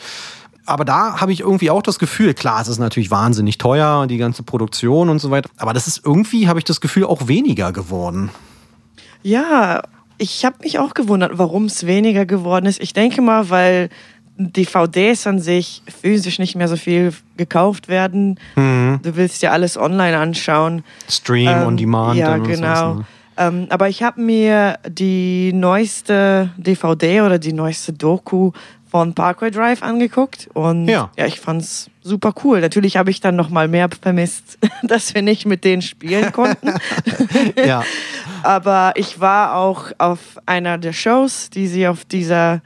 [0.64, 4.16] Aber da habe ich irgendwie auch das Gefühl, klar, es ist natürlich wahnsinnig teuer, die
[4.16, 5.50] ganze Produktion und so weiter.
[5.58, 8.30] Aber das ist irgendwie, habe ich das Gefühl, auch weniger geworden.
[9.22, 9.82] Ja,
[10.16, 12.80] ich habe mich auch gewundert, warum es weniger geworden ist.
[12.80, 13.90] Ich denke mal, weil
[14.38, 18.40] DVDs an sich physisch nicht mehr so viel gekauft werden.
[18.56, 19.00] Mhm.
[19.02, 20.84] Du willst dir alles online anschauen.
[21.10, 22.18] Stream Ähm, on Demand.
[22.18, 22.94] Ja, und was, genau.
[22.94, 23.04] ne?
[23.36, 28.52] Ähm, aber ich habe mir die neueste DVD oder die neueste Doku
[28.90, 31.10] von Parkway Drive angeguckt und Ja.
[31.18, 32.60] ja, ich fand's super cool.
[32.60, 36.72] Natürlich habe ich dann noch mal mehr vermisst, dass wir nicht mit denen spielen konnten.
[37.66, 37.82] Ja,
[38.44, 42.62] Aber ich war auch auf einer der Shows, die sie auf dieser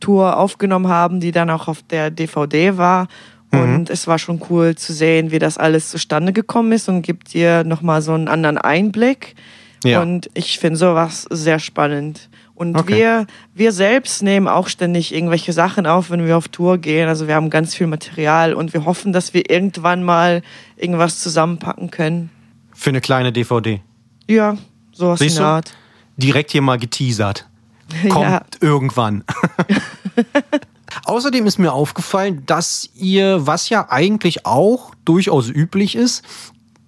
[0.00, 3.08] Tour aufgenommen haben, die dann auch auf der DVD war.
[3.50, 7.34] Und es war schon cool zu sehen, wie das alles zustande gekommen ist und gibt
[7.34, 9.36] dir nochmal so einen anderen Einblick.
[9.84, 10.02] Ja.
[10.02, 12.28] Und ich finde sowas sehr spannend.
[12.54, 12.94] Und Okay.
[12.96, 17.08] wir, wir selbst nehmen auch ständig irgendwelche Sachen auf, wenn wir auf Tour gehen.
[17.08, 20.42] Also wir haben ganz viel Material und wir hoffen, dass wir irgendwann mal
[20.76, 22.30] irgendwas zusammenpacken können.
[22.72, 23.80] für eine kleine DVD.
[24.28, 24.56] Ja,
[24.92, 25.48] sowas Siehst in der?
[25.50, 25.74] Art.
[26.16, 27.46] Direkt hier mal geteasert.
[28.08, 28.42] Kommt Ja.
[28.60, 29.24] irgendwann.
[31.06, 36.22] Außerdem ist mir aufgefallen, dass ihr, was ja eigentlich auch durchaus üblich ist,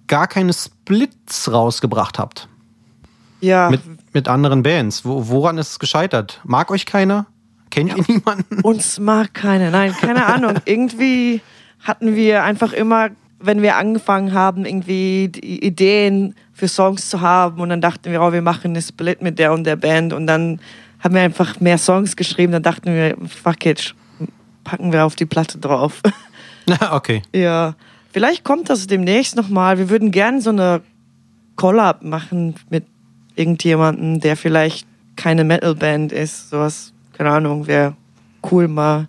[0.07, 2.47] gar keine Splits rausgebracht habt.
[3.39, 3.81] Ja, Mit,
[4.13, 5.05] mit anderen Bands.
[5.05, 6.41] Wo, woran ist es gescheitert?
[6.43, 7.27] Mag euch keiner?
[7.69, 8.61] Kennt ihr niemanden?
[8.61, 9.69] uns mag keiner.
[9.71, 10.55] Nein, keine Ahnung.
[10.65, 11.41] irgendwie
[11.83, 17.69] hatten wir einfach immer, wenn wir angefangen haben, irgendwie Ideen für Songs zu haben und
[17.69, 20.59] dann dachten wir, oh, wir machen eine Split mit der und der Band und dann
[20.99, 22.53] haben wir einfach mehr Songs geschrieben.
[22.53, 23.93] Dann dachten wir, fuck it,
[24.63, 26.01] packen wir auf die Platte drauf.
[26.91, 27.21] okay.
[27.33, 27.75] ja,
[28.11, 29.77] vielleicht kommt das demnächst nochmal.
[29.77, 30.81] Wir würden gerne so eine
[31.55, 32.85] Collab machen mit
[33.37, 36.49] irgendjemandem, der vielleicht keine Metal-Band ist.
[36.49, 37.95] Sowas, keine Ahnung, wäre
[38.51, 39.07] cool mal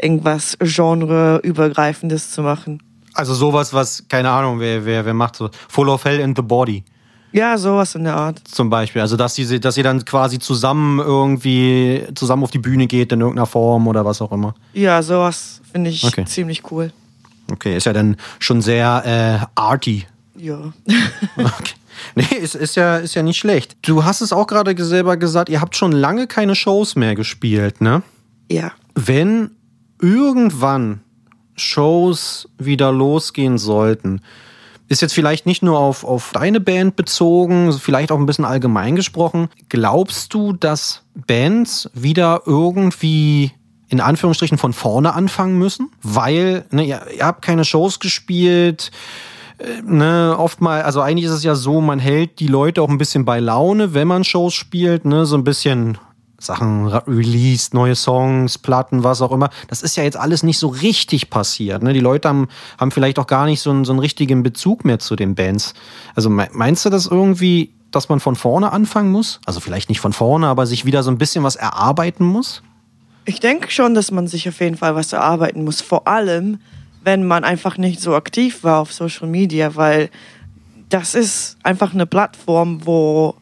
[0.00, 2.82] irgendwas genreübergreifendes zu machen.
[3.14, 5.50] Also sowas, was, keine Ahnung, wer, wer, wer macht so.
[5.68, 6.84] Full of Hell in the Body
[7.32, 8.40] Ja, sowas in der Art.
[8.46, 9.02] zum Beispiel.
[9.02, 13.20] Also dass, sie, dass ihr dann quasi zusammen irgendwie zusammen auf die Bühne geht in
[13.20, 14.54] irgendeiner Form oder was auch immer.
[14.72, 16.24] Ja, sowas finde ich Okay.
[16.24, 16.92] ziemlich cool.
[17.52, 19.02] Okay, ist ja dann schon sehr
[19.42, 20.06] äh, arty.
[20.36, 20.72] Ja.
[21.36, 21.74] Okay.
[22.14, 23.76] Nee, ist, ist, ja, ist ja nicht schlecht.
[23.82, 27.80] Du hast es auch gerade selber gesagt, ihr habt schon lange keine Shows mehr gespielt,
[27.80, 28.02] ne?
[28.50, 28.72] ja.
[28.94, 29.52] Wenn
[30.00, 31.00] irgendwann
[31.56, 34.20] Shows wieder losgehen sollten,
[34.88, 38.96] ist jetzt vielleicht nicht nur auf, auf deine Band bezogen, vielleicht auch ein bisschen allgemein
[38.96, 39.48] gesprochen.
[39.68, 43.52] Glaubst du, dass Bands wieder irgendwie
[43.88, 45.90] in Anführungsstrichen von vorne anfangen müssen?
[46.02, 48.90] Weil ne, ihr, ihr habt keine Shows gespielt,
[49.84, 53.24] ne, oft also eigentlich ist es ja so, man hält die Leute auch ein bisschen
[53.24, 55.98] bei Laune, wenn man Shows spielt, ne, so ein bisschen
[56.38, 59.50] Sachen released, neue Songs, Platten, was auch immer.
[59.68, 61.82] Das ist ja jetzt alles nicht so richtig passiert.
[61.82, 61.92] Ne?
[61.92, 64.98] Die Leute haben, haben vielleicht auch gar nicht so einen, so einen richtigen Bezug mehr
[64.98, 65.74] zu den Bands.
[66.14, 69.38] Also me- meinst du das irgendwie, dass man von vorne anfangen muss?
[69.44, 72.62] Also vielleicht nicht von vorne, aber sich wieder so ein bisschen was erarbeiten muss?
[73.26, 75.82] Ich denke schon, dass man sich auf jeden Fall was erarbeiten muss.
[75.82, 76.58] Vor allem,
[77.02, 80.10] wenn man einfach nicht so aktiv war auf Social Media, weil
[80.88, 83.34] das ist einfach eine Plattform, wo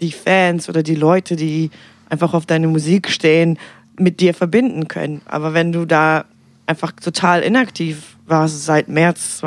[0.00, 1.70] die Fans oder die Leute, die
[2.08, 3.58] einfach auf deine Musik stehen,
[3.98, 5.22] mit dir verbinden können.
[5.26, 6.24] Aber wenn du da
[6.66, 9.42] einfach total inaktiv warst seit März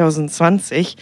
[0.00, 0.96] 2020,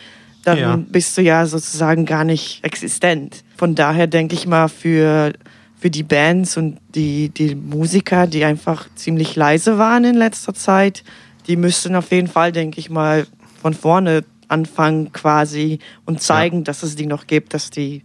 [0.44, 0.76] dann Ja.
[0.76, 3.44] bist du ja sozusagen gar nicht existent.
[3.56, 5.32] Von daher denke ich mal, für,
[5.78, 11.04] für die Bands und die, die Musiker, die einfach ziemlich leise waren in letzter Zeit,
[11.46, 13.26] die müssten auf jeden Fall, denke ich mal,
[13.61, 18.02] von vorne anfangen quasi und zeigen, dass es die noch gibt, dass die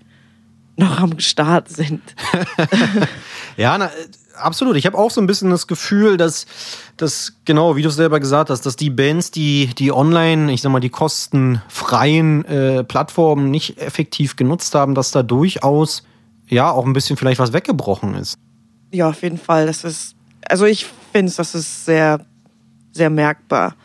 [0.77, 2.01] noch am Start sind.
[3.57, 3.89] Ja, na, äh,
[4.35, 4.75] absolut.
[4.77, 6.45] Ich habe auch so ein bisschen das Gefühl, dass,
[6.95, 10.61] dass genau, wie du es selber gesagt hast, dass die Bands, die, die online, ich
[10.61, 16.03] sag mal, die kostenfreien äh, Plattformen nicht effektiv genutzt haben, dass da durchaus
[16.47, 18.35] ja auch ein bisschen vielleicht was weggebrochen ist.
[18.91, 19.65] Ja, auf jeden Fall.
[19.65, 20.15] Das ist,
[20.47, 22.23] also ich finde, das ist sehr,
[22.97, 23.75] sehr merkbar.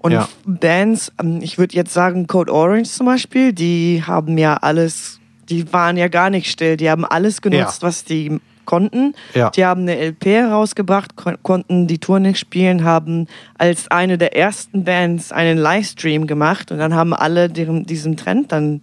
[0.00, 0.28] Und Ja.
[0.46, 5.18] Bands, ähm, ich würde jetzt sagen, Code Orange zum Beispiel, die haben ja alles,
[5.48, 6.76] die waren ja gar nicht still.
[6.76, 7.88] Die haben alles genutzt, Ja.
[7.88, 9.14] was die konnten.
[9.34, 9.48] Ja.
[9.50, 14.36] Die haben eine LP herausgebracht, kon konnten die Tour nicht spielen, haben als eine der
[14.36, 18.82] ersten Bands einen Livestream gemacht und dann haben alle deren, diesem Trend dann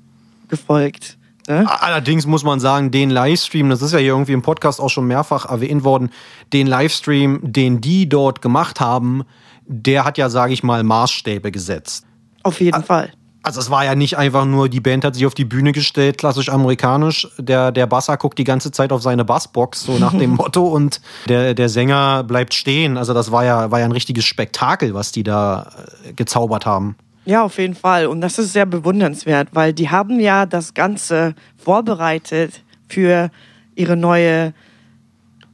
[0.49, 1.17] gefolgt.
[1.47, 1.65] Ne?
[1.81, 5.05] Allerdings muss man sagen, den Livestream, das ist ja hier irgendwie im Podcast auch schon
[5.05, 6.09] mehrfach erwähnt worden,
[6.51, 9.23] den Livestream, den die dort gemacht haben,
[9.67, 12.05] der hat ja, sage ich mal, Maßstäbe gesetzt.
[12.43, 13.11] Auf jeden Fall.
[13.45, 16.17] Also es war ja nicht einfach nur, die Band hat sich auf die Bühne gestellt,
[16.17, 17.27] klassisch amerikanisch.
[17.37, 20.99] Der, der Basser guckt die ganze Zeit auf seine Bassbox, so nach dem Motto, und
[21.29, 22.97] der, der Sänger bleibt stehen.
[22.97, 25.69] Also das war ja, war ja ein richtiges Spektakel, was die da
[26.03, 26.95] äh, gezaubert haben.
[27.25, 28.07] Ja, auf jeden Fall.
[28.07, 33.29] Und das ist sehr bewundernswert, weil die haben ja das Ganze vorbereitet für
[33.75, 34.53] ihre neue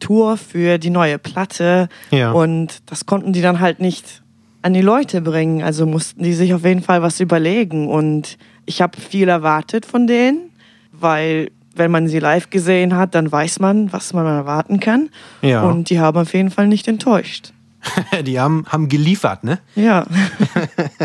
[0.01, 1.87] Tour, für die neue Platte.
[2.09, 2.33] Ja.
[2.33, 4.21] Und das konnten die dann halt nicht
[4.61, 5.63] an die Leute bringen.
[5.63, 7.87] Also mussten die sich auf jeden Fall was überlegen.
[7.87, 10.51] Und ich habe viel erwartet von denen,
[10.91, 15.09] weil wenn man sie live gesehen hat, dann weiß man, was man erwarten kann.
[15.41, 15.63] Ja.
[15.63, 17.53] Und die haben auf jeden Fall nicht enttäuscht.
[18.25, 19.57] Die haben, haben geliefert, ne?
[19.75, 20.05] Ja.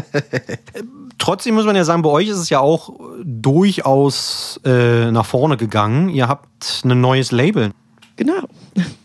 [1.19, 2.93] Trotzdem muss man ja sagen, bei euch ist es ja auch
[3.25, 6.11] durchaus äh, nach vorne gegangen.
[6.11, 7.71] Ihr habt ein neues Label.
[8.17, 8.43] genau.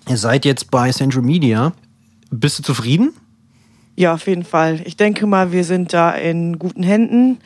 [0.09, 1.73] Ihr seid jetzt bei Central Media.
[2.29, 3.13] Bist du zufrieden?
[3.95, 4.81] Ja, auf jeden Fall.
[4.85, 7.39] Ich denke mal, wir sind da in guten Händen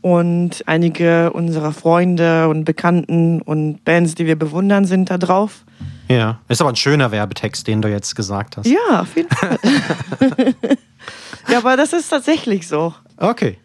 [0.00, 5.64] und einige unserer Freunde und Bekannten und Bands, die wir bewundern, sind da drauf.
[6.08, 6.40] Ja.
[6.48, 8.66] Ist aber ein schöner Werbetext, den du jetzt gesagt hast.
[8.66, 9.58] Ja, auf jeden Fall.
[11.48, 12.92] ja, aber das ist tatsächlich so.
[13.16, 13.58] Okay.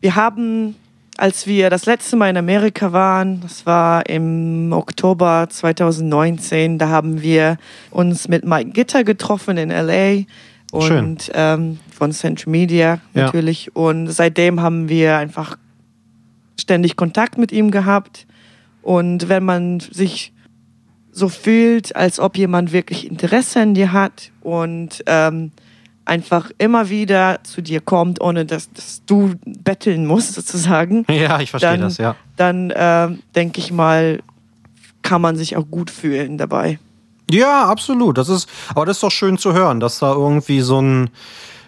[0.00, 0.74] Wir haben,
[1.18, 7.22] als wir das letzte Mal in Amerika waren, das war im Oktober 2019, da haben
[7.22, 7.58] wir
[7.90, 10.24] uns mit Mike Gitter getroffen in LA
[10.72, 11.16] und Schön.
[11.34, 13.24] ähm, von Central Media Ja.
[13.24, 13.74] natürlich.
[13.74, 15.56] Und seitdem haben wir einfach
[16.60, 18.26] ständig Kontakt mit ihm gehabt.
[18.82, 20.32] Und wenn man sich
[21.12, 25.52] so fühlt, als ob jemand wirklich Interesse an dir hat und ähm,
[26.06, 31.04] einfach immer wieder zu dir kommt, ohne dass, dass du betteln musst, sozusagen.
[31.10, 32.16] Ja, ich verstehe dann, das, ja.
[32.36, 34.20] Dann ähm, denke ich mal,
[35.02, 36.78] kann man sich auch gut fühlen dabei.
[37.30, 38.18] Ja, absolut.
[38.18, 41.10] Das ist, aber das ist doch schön zu hören, dass da irgendwie so ein,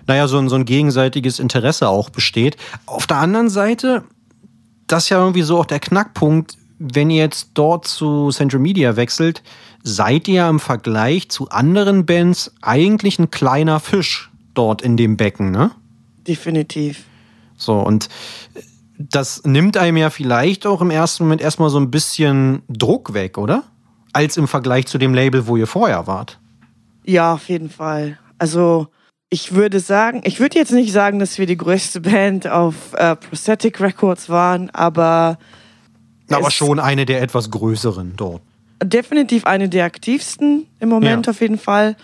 [0.07, 2.57] naja, so ein, so ein gegenseitiges Interesse auch besteht.
[2.87, 4.05] Auf der anderen Seite,
[4.87, 6.57] das ist ja irgendwie so auch der Knackpunkt.
[6.79, 9.43] wenn ihr jetzt dort zu Central Media wechselt,
[9.83, 15.51] seid ihr im Vergleich zu anderen Bands eigentlich ein kleiner Fisch dort in dem Becken,
[15.51, 15.71] ne?
[16.27, 17.05] Definitiv.
[17.57, 18.09] So, und
[18.99, 23.39] das nimmt einem ja vielleicht auch im ersten Moment erstmal so ein bisschen Druck weg,
[23.39, 23.65] oder?
[24.13, 26.39] Als im Vergleich zu dem Label, wo ihr vorher wart.
[27.05, 28.19] Ja, auf jeden Fall.
[28.39, 28.89] Also
[29.31, 33.15] ich würde sagen, ich würde jetzt nicht sagen, dass wir die größte Band auf äh,
[33.17, 35.39] Prosthetic Records waren, aber
[36.31, 38.43] Aber schon eine der etwas größeren dort.
[38.83, 41.31] Definitiv eine der aktivsten im Moment Ja.
[41.31, 41.97] auf jeden Fall.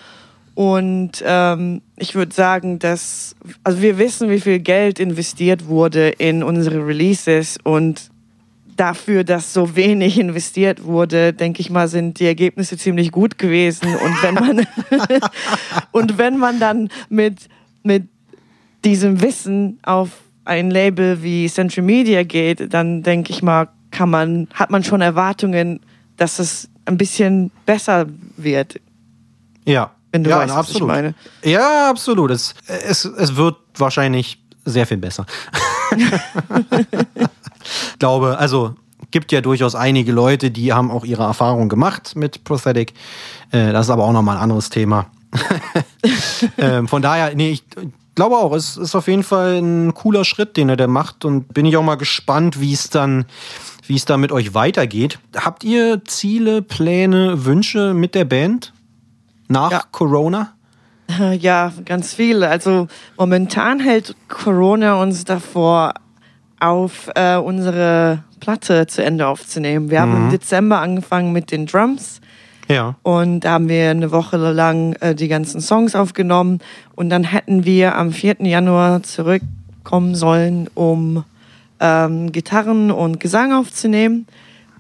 [0.55, 3.35] Und ähm, ich würde sagen, dass,
[3.65, 8.11] also wir wissen, wie viel Geld investiert wurde in unsere Releases und
[8.77, 13.89] dafür, dass so wenig investiert wurde, denke ich mal, sind die Ergebnisse ziemlich gut gewesen.
[13.97, 14.67] Und wenn man,
[15.93, 17.49] und wenn man dann mit,
[17.83, 18.05] mit
[18.85, 20.11] diesem Wissen auf
[20.45, 25.01] ein Label wie Central Media geht, dann denke ich mal, kann man, hat man schon
[25.01, 25.81] Erwartungen,
[26.16, 28.81] dass es ein bisschen besser wird,
[29.64, 29.92] Ja.
[30.12, 31.14] wenn du ja, weißt, was ich meine.
[31.42, 32.31] Ja, absolut.
[32.31, 35.27] Es, es, es wird wahrscheinlich sehr viel besser.
[35.96, 36.05] ich
[37.98, 38.74] glaube, also
[39.11, 42.92] gibt ja durchaus einige Leute, die haben auch ihre Erfahrung gemacht mit Prosthetic.
[43.53, 45.07] Äh, das ist aber auch nochmal ein anderes Thema.
[46.59, 47.64] ähm, von daher, nee, ich
[48.14, 51.55] glaube auch, es ist auf jeden Fall ein cooler Schritt, den er da macht und
[51.55, 53.24] bin ich auch mal gespannt, wie es dann,
[53.87, 55.18] wie es da mit euch weitergeht.
[55.37, 58.73] Habt ihr Ziele, Pläne, Wünsche mit der Band
[59.49, 59.83] nach Ja.
[59.90, 60.53] Corona?
[61.38, 62.49] Ja, ganz viele.
[62.49, 65.92] Also momentan hält Corona uns davor
[66.61, 69.90] auf, äh, unsere Platte zu Ende aufzunehmen.
[69.90, 72.23] Wir haben im Dezember angefangen mit den Drums.
[72.68, 72.94] Ja.
[73.03, 76.61] Und da haben wir eine Woche lang äh, die ganzen Songs aufgenommen.
[76.94, 78.37] Und dann hätten wir am 4.
[78.40, 81.25] Januar zurückkommen sollen, um
[81.85, 84.27] ähm, Gitarren und Gesang aufzunehmen.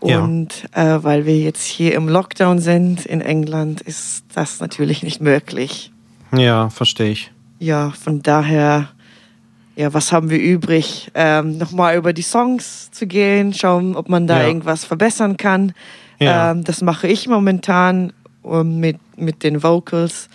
[0.02, 0.20] Ja.
[0.20, 5.20] Und äh, weil wir jetzt hier im Lockdown sind in England, ist das natürlich nicht
[5.20, 5.92] möglich.
[6.34, 7.30] Ja, verstehe ich.
[7.58, 8.88] Ja, von daher,
[9.76, 11.10] ja, was haben wir übrig?
[11.14, 14.48] Ähm, Nochmal über die Songs zu gehen, schauen, ob man da Ja.
[14.48, 15.72] irgendwas verbessern kann.
[16.20, 16.50] Ja.
[16.50, 18.12] Ähm, das mache ich momentan
[18.42, 20.28] um, mit, mit den Vocals.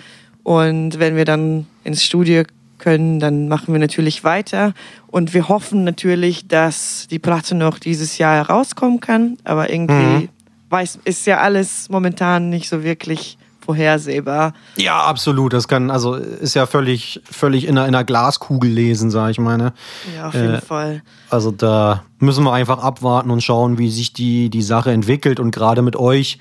[0.43, 2.43] Und wenn wir dann ins Studio
[2.79, 4.73] können, dann machen wir natürlich weiter.
[5.07, 9.37] Und wir hoffen natürlich, dass die Platte noch dieses Jahr herauskommen kann.
[9.43, 9.93] Aber irgendwie
[10.25, 10.29] Mhm.
[10.69, 13.37] weiß, ist ja alles momentan nicht so wirklich
[13.79, 14.53] vorhersehbar.
[14.77, 15.53] Ja, absolut.
[15.53, 19.39] Das kann, also ist ja völlig, völlig in einer, in einer Glaskugel lesen, sag ich
[19.39, 19.73] meine.
[20.15, 21.03] Ja, auf jeden Äh, Fall.
[21.29, 25.39] Also da müssen wir einfach abwarten und schauen, wie sich die, die Sache entwickelt.
[25.39, 26.39] Und gerade mit euch,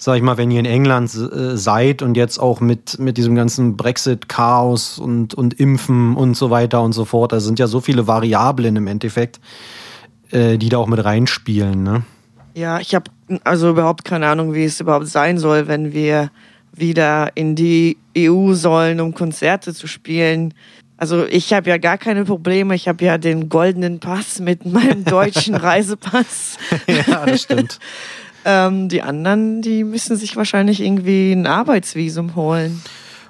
[0.00, 3.34] sag ich mal, wenn ihr in England äh, seid und jetzt auch mit, mit diesem
[3.34, 7.82] ganzen Brexit-Chaos und, und Impfen und so weiter und so fort, da sind ja so
[7.82, 9.40] viele Variablen im Endeffekt,
[10.30, 11.82] äh, die da auch mit reinspielen.
[11.82, 12.02] Ne?
[12.54, 13.10] Ja, ich habe
[13.44, 16.30] also überhaupt keine Ahnung, wie es überhaupt sein soll, wenn wir
[16.72, 20.54] wieder in die EU sollen, um Konzerte zu spielen.
[20.96, 22.74] Also ich habe ja gar keine Probleme.
[22.74, 26.56] Ich habe ja den goldenen Pass mit meinem deutschen Reisepass.
[26.86, 27.78] ja, das stimmt.
[28.44, 32.82] Ähm, die anderen, die müssen sich wahrscheinlich irgendwie ein Arbeitsvisum holen.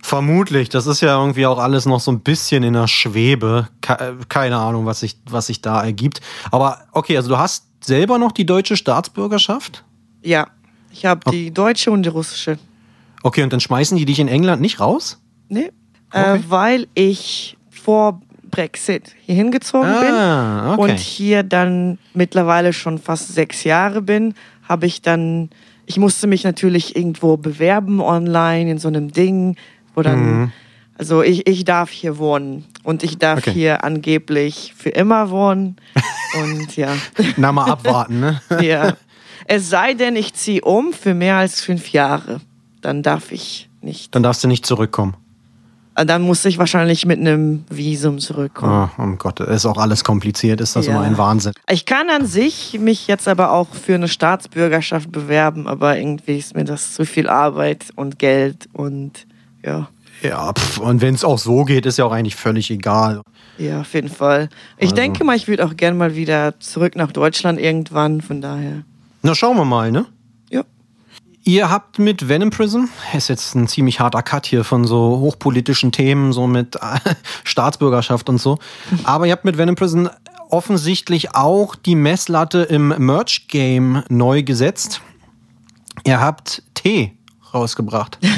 [0.03, 3.69] Vermutlich, das ist ja irgendwie auch alles noch so ein bisschen in der Schwebe.
[3.83, 6.21] Ke- Keine Ahnung, was sich, was sich da ergibt.
[6.51, 9.85] Aber okay, also du hast selber noch die deutsche Staatsbürgerschaft?
[10.23, 10.47] Ja,
[10.93, 12.59] ich habe die deutsche und die russische.
[13.23, 15.21] Okay, und dann schmeißen die dich in England nicht raus?
[15.49, 15.71] Nee,
[16.13, 16.37] Okay.
[16.37, 18.21] äh, weil ich vor
[18.51, 20.11] Brexit hier hingezogen bin.
[20.13, 20.81] Ah, okay.
[20.93, 24.35] und hier dann mittlerweile schon fast sechs Jahre bin,
[24.71, 25.51] habe ich dann,
[25.85, 29.57] ich musste mich natürlich irgendwo bewerben online in so einem Ding,
[29.97, 30.53] wo dann,
[30.97, 33.53] also ich, ich darf hier wohnen und ich darf Okay.
[33.53, 35.75] hier angeblich für immer wohnen
[36.41, 36.97] und ja,
[37.37, 38.41] Na, mal abwarten, ne?
[38.63, 38.97] ja.
[39.47, 42.41] Es sei denn, ich ziehe um für mehr als fünf Jahre,
[42.81, 44.15] dann darf ich nicht.
[44.15, 45.17] Dann darfst du nicht zurückkommen.
[46.05, 48.91] Dann muss ich wahrscheinlich mit einem Visum zurückkommen.
[48.99, 50.93] Oh, um Gott, ist auch alles kompliziert, ist das Ja.
[50.93, 51.53] immer ein Wahnsinn.
[51.71, 56.55] Ich kann an sich mich jetzt aber auch für eine Staatsbürgerschaft bewerben, aber irgendwie ist
[56.57, 59.27] mir das zu viel Arbeit und Geld und
[59.65, 59.89] ja,
[60.23, 63.23] Ja, pff, und wenn es auch so geht, ist ja auch eigentlich völlig egal.
[63.59, 64.49] ja, auf jeden Fall.
[64.79, 64.95] Ich Also.
[64.97, 68.83] denke mal, ich würde auch gerne mal wieder zurück nach Deutschland irgendwann, von daher.
[69.23, 70.07] Na, schauen wir mal, ne?
[71.43, 72.85] Ihr habt mit Venom Prism,
[73.15, 76.99] ist jetzt ein ziemlich harter Cut hier von so hochpolitischen Themen, so mit äh,
[77.45, 78.59] Staatsbürgerschaft und so.
[79.05, 80.07] Aber ihr habt mit Venom Prism
[80.51, 85.01] offensichtlich auch die Messlatte im Merch-Game neu gesetzt.
[86.05, 87.17] Ihr habt Tee
[87.53, 88.19] rausgebracht.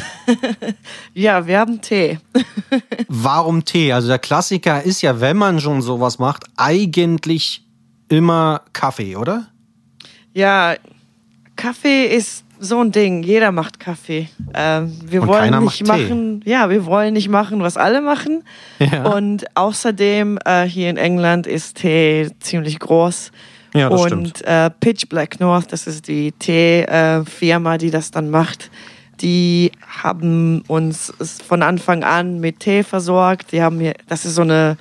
[1.15, 2.19] Ja, wir haben Tee.
[3.09, 3.93] Warum Tee?
[3.93, 7.65] Also der Klassiker ist ja, wenn man schon sowas macht, eigentlich
[8.09, 9.49] immer Kaffee, oder?
[10.33, 10.77] Ja,
[11.57, 13.23] Kaffee ist so ein Ding.
[13.23, 14.29] Jeder macht Kaffee.
[14.55, 16.05] Ähm, wir Und wollen nicht macht Tee.
[16.09, 18.45] machen, ja, wir wollen nicht machen, was alle machen.
[18.79, 19.13] Ja.
[19.13, 23.33] Und außerdem äh, hier in England ist Tee ziemlich groß.
[23.75, 24.43] Ja, das und stimmt.
[24.47, 28.71] Äh, Pitch Black North, das ist die Tee-Firma, die das dann macht.
[29.21, 31.13] Die haben uns
[31.47, 33.53] von Anfang an mit Tee versorgt.
[33.53, 34.77] Die haben hier, das ist so eine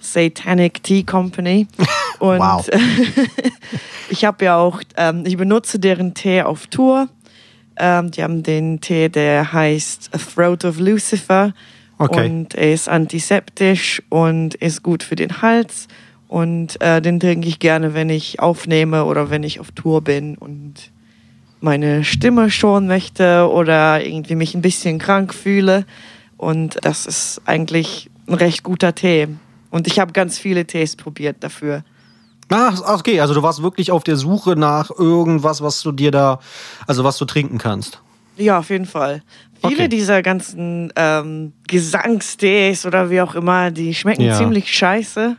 [0.00, 1.66] Satanic Tea Company.
[2.18, 2.66] Und Wow.
[4.10, 7.08] ich habe ja auch, ähm, ich benutze deren Tee auf Tour.
[7.76, 11.52] Ähm, die haben den Tee, der heißt A Throat of Lucifer.
[11.98, 12.26] Okay.
[12.26, 15.88] Und er ist antiseptisch und ist gut für den Hals.
[16.28, 20.36] Und äh, den trinke ich gerne, wenn ich aufnehme oder wenn ich auf Tour bin
[20.36, 20.90] und
[21.60, 25.86] meine Stimme schonen möchte oder irgendwie mich ein bisschen krank fühle.
[26.36, 29.28] Und das ist eigentlich ein recht guter Tee.
[29.70, 31.82] Und ich habe ganz viele Tees probiert dafür.
[32.50, 36.38] Ach, okay, also du warst wirklich auf der Suche nach irgendwas, was du dir da,
[36.86, 38.00] also was du trinken kannst.
[38.36, 39.22] Ja, auf jeden Fall.
[39.66, 39.88] Viele Okay.
[39.88, 44.36] dieser ganzen ähm, Gesangstees oder wie auch immer, die schmecken Ja.
[44.36, 45.36] ziemlich scheiße.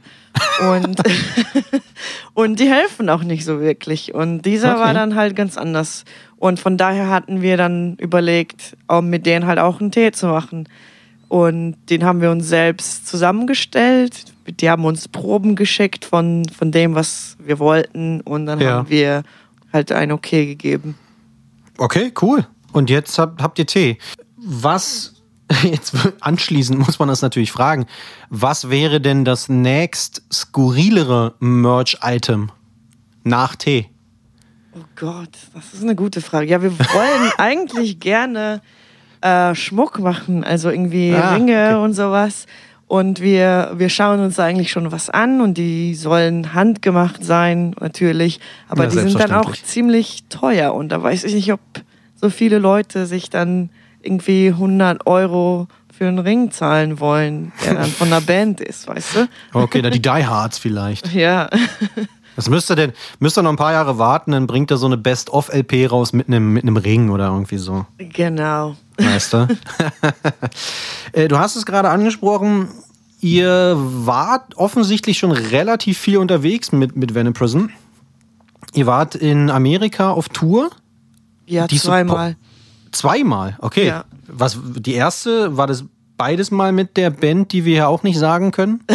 [0.70, 1.02] Und,
[2.34, 4.14] und die helfen auch nicht so wirklich.
[4.14, 4.80] Und dieser Okay.
[4.82, 6.04] war dann halt ganz anders.
[6.38, 10.28] Und von daher hatten wir dann überlegt, um mit denen halt auch einen Tee zu
[10.28, 10.68] machen.
[11.30, 14.26] Und den haben wir uns selbst zusammengestellt.
[14.62, 18.22] Die haben uns Proben geschickt von, von dem, was wir wollten.
[18.22, 18.78] Und dann Ja.
[18.78, 19.24] haben wir
[19.74, 20.96] halt ein Okay gegeben.
[21.78, 22.48] Okay, cool.
[22.72, 23.98] Und jetzt habt, habt ihr Tee.
[24.38, 25.16] Was,
[25.64, 27.86] jetzt anschließend muss man das natürlich fragen,
[28.30, 32.52] was wäre denn das nächst skurrilere Merch-Item
[33.24, 33.90] nach Tee?
[34.74, 36.48] Oh Gott, das ist eine gute Frage.
[36.48, 38.62] Ja, wir wollen eigentlich gerne
[39.22, 41.76] äh, Schmuck machen, also irgendwie Ah, Ringe okay.
[41.84, 42.46] und sowas.
[42.88, 48.40] Und wir, wir schauen uns eigentlich schon was an und die sollen handgemacht sein, natürlich.
[48.70, 51.60] Aber Ja, die sind dann auch ziemlich teuer und da weiß ich nicht, ob
[52.16, 53.70] so viele Leute sich dann
[54.02, 59.16] irgendwie 100 Euro für einen Ring zahlen wollen, der dann von einer Band ist, weißt
[59.16, 59.28] du?
[59.52, 61.12] Okay, da die Die Hards vielleicht.
[61.14, 61.50] Ja.
[62.38, 64.86] Das müsst ihr denn, müsst ihr noch ein paar Jahre warten, dann bringt er so
[64.86, 67.86] eine Best-of-LP raus mit einem mit einem Ring oder irgendwie so.
[67.98, 68.76] Genau.
[68.98, 69.48] Du?
[71.14, 72.68] Äh, du hast es gerade angesprochen,
[73.22, 77.72] ihr wart offensichtlich schon relativ viel unterwegs mit, mit Venom Prison.
[78.74, 80.70] Ihr wart in Amerika auf Tour.
[81.46, 82.36] Ja, Die zweimal.
[82.92, 83.88] Zweimal, okay.
[83.88, 84.04] Ja.
[84.28, 85.86] Was, die erste, war das
[86.18, 88.84] beides mal mit der Band, die wir ja auch nicht sagen können?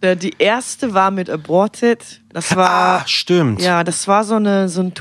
[0.00, 2.22] Äh, Die erste war mit Aborted.
[2.32, 3.62] Das war, ah, stimmt.
[3.62, 4.94] ja, das war so, eine, so ein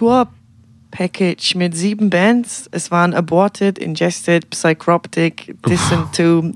[0.91, 2.69] Tour-Package mit sieben Bands.
[2.71, 6.55] Es waren Aborted, Ingested, Psychroptic, Distant Tomb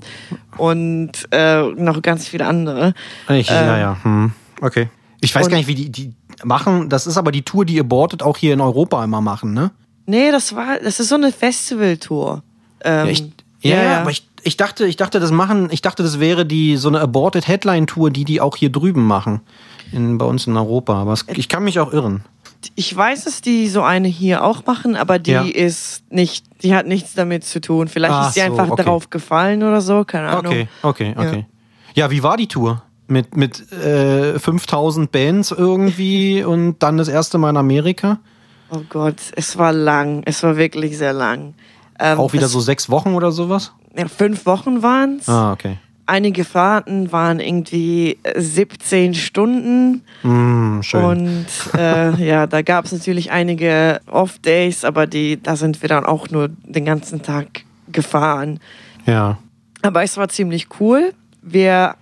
[0.56, 2.94] und äh, noch ganz viele andere.
[3.28, 3.96] Ich, ja, Ähm, ja.
[4.02, 4.32] Hm.
[4.60, 4.88] Okay.
[5.20, 6.12] Ich weiß gar nicht, wie die, die
[6.44, 6.88] machen.
[6.88, 9.70] Das ist aber die Tour, die Aborted auch hier in Europa immer machen, ne?
[10.06, 12.42] Nee, das war, das ist so eine Festivaltour.
[12.84, 13.24] Ähm, Ja, ich,
[13.62, 16.76] ja, ja, aber ich, ich dachte, ich dachte, das machen, ich dachte, das wäre die
[16.76, 19.40] so eine Aborted Headline Tour, die die auch hier drüben machen,
[19.90, 20.94] in, bei uns in Europa.
[20.94, 22.22] Aber es, ich kann mich auch irren.
[22.74, 25.42] Ich weiß, dass die so eine hier auch machen, aber die Ja.
[25.42, 27.88] ist nicht, die hat nichts damit zu tun.
[27.88, 28.82] Vielleicht Ach ist sie so, einfach okay.
[28.84, 30.46] darauf gefallen oder so, keine Ahnung.
[30.46, 31.46] Okay, okay, okay.
[31.94, 32.82] Ja, wie war die Tour?
[33.08, 38.18] Mit, mit äh, 5000 Bands irgendwie und dann das erste Mal in Amerika?
[38.70, 40.22] Oh Gott, es war lang.
[40.24, 41.54] Es war wirklich sehr lang.
[42.00, 43.72] Ähm, Auch wieder so sechs Wochen oder sowas?
[43.96, 45.28] Ja, fünf Wochen waren es.
[45.28, 45.78] Ah, okay.
[46.06, 50.02] Einige Fahrten waren irgendwie äh, 17 Stunden.
[50.22, 51.04] Hm, schön.
[51.04, 51.46] Und
[51.76, 56.30] äh, ja, da gab es natürlich einige Off-Days, aber die, da sind wir dann auch
[56.30, 58.60] nur den ganzen Tag gefahren.
[59.06, 59.38] ja.
[59.82, 61.12] Aber es war ziemlich cool.
[61.42, 61.94] Wir,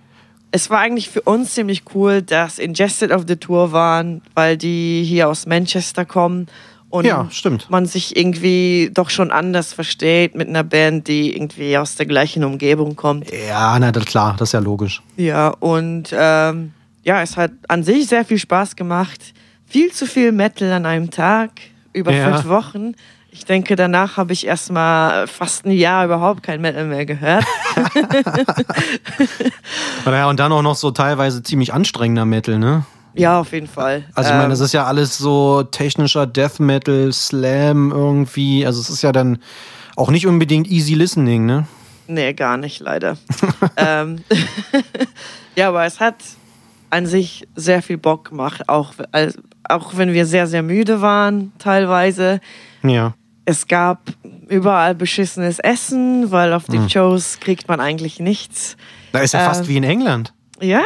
[0.49, 5.03] es war eigentlich für uns ziemlich cool, dass Ingested auf der Tour waren, weil die
[5.05, 6.47] hier aus Manchester kommen
[6.95, 7.69] und Ja, stimmt.
[7.69, 12.43] man sich irgendwie doch schon anders versteht mit einer Band, die irgendwie aus der gleichen
[12.43, 13.29] Umgebung kommt.
[13.47, 15.01] Ja, na das, klar, das ist ja logisch.
[15.17, 16.73] Ja, und ähm,
[17.03, 19.19] ja, es hat an sich sehr viel Spaß gemacht.
[19.67, 21.51] Viel zu viel Metal an einem Tag,
[21.93, 22.31] über Ja.
[22.33, 22.93] fünf Wochen.
[23.31, 27.43] Ich denke, danach habe ich erstmal fast ein Jahr überhaupt kein Metal mehr gehört.
[30.05, 32.85] Ja, und dann auch noch so teilweise ziemlich anstrengender Metal, ne?
[33.15, 34.05] Ja, auf jeden Fall.
[34.13, 38.65] Also ich meine, Ähm, das ist ja alles so technischer Death Metal, Slam irgendwie.
[38.65, 39.39] Also es ist ja dann
[39.95, 41.67] auch nicht unbedingt easy listening, ne?
[42.07, 43.17] Nee, gar nicht, leider.
[43.77, 44.19] ähm,
[45.55, 46.15] ja, aber es hat
[46.89, 49.37] an sich sehr viel Bock gemacht, auch, als,
[49.67, 52.39] auch wenn wir sehr, sehr müde waren, teilweise.
[52.83, 53.15] Ja.
[53.45, 53.99] Es gab
[54.47, 58.75] überall beschissenes Essen, weil auf den Shows kriegt man eigentlich nichts.
[59.11, 60.33] Da ist ja fast Ähm, wie in England.
[60.61, 60.81] Ja,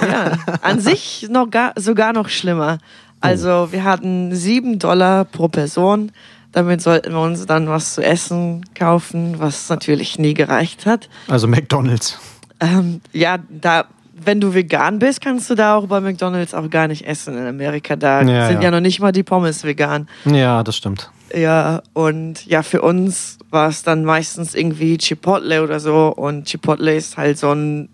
[0.00, 0.38] ja.
[0.62, 2.78] An sich noch gar, sogar noch schlimmer.
[3.20, 6.12] Also wir hatten sieben Dollar pro Person.
[6.52, 11.08] Damit sollten wir uns dann was zu essen kaufen, was natürlich nie gereicht hat.
[11.28, 12.18] Also McDonalds.
[12.60, 16.88] Ähm, ja, da, wenn du vegan bist, kannst du da auch bei McDonalds auch gar
[16.88, 17.96] nicht essen in Amerika.
[17.96, 18.62] Da Ja, sind ja.
[18.62, 20.08] ja noch nicht mal die Pommes vegan.
[20.24, 21.10] Ja, das stimmt.
[21.34, 26.08] Ja, und ja, für uns war es dann meistens irgendwie Chipotle oder so.
[26.08, 27.88] Und Chipotle ist halt so ein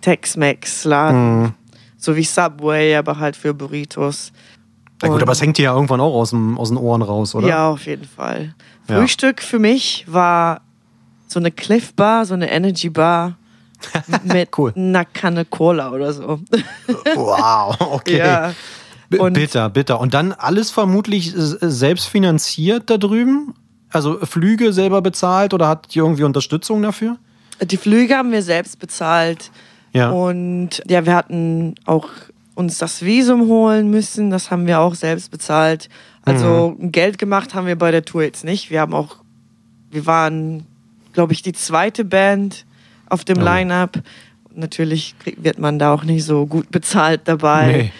[0.00, 1.54] Tex-Mex-Laden.
[1.96, 4.32] So wie Subway, aber halt für Burritos.
[5.02, 7.34] Na gut, aber es hängt dir ja irgendwann auch aus, dem, aus den Ohren raus,
[7.34, 7.48] oder?
[7.48, 8.54] Ja, auf jeden Fall.
[8.88, 8.96] Ja.
[8.98, 10.60] Frühstück für mich war
[11.26, 13.36] so eine Cliff Bar, so eine Energy Bar
[14.24, 14.72] mit Cool.
[14.76, 16.40] einer Kanne Cola oder so.
[17.14, 18.18] Wow, okay.
[18.18, 18.52] ja.
[19.18, 20.00] Und- bitter, bitter.
[20.00, 21.38] Und dann alles vermutlich äh,
[21.68, 23.54] selbst finanziert da drüben?
[23.92, 27.16] Also Flüge selber bezahlt oder hat ihr irgendwie Unterstützung dafür?
[27.60, 29.50] Die Flüge haben wir selbst bezahlt.
[29.92, 30.10] Ja.
[30.10, 32.08] Und ja, wir hatten auch
[32.54, 34.30] uns das Visum holen müssen.
[34.30, 35.88] Das haben wir auch selbst bezahlt.
[36.24, 36.92] Also Mhm.
[36.92, 38.70] Geld gemacht haben wir bei der Tour jetzt nicht.
[38.70, 39.16] Wir haben auch,
[39.90, 40.66] wir waren,
[41.12, 42.66] glaube ich, die zweite Band
[43.08, 43.44] auf dem Oh.
[43.44, 43.98] Line-Up.
[44.54, 47.66] Natürlich wird man da auch nicht so gut bezahlt dabei.
[47.72, 47.92] Nee.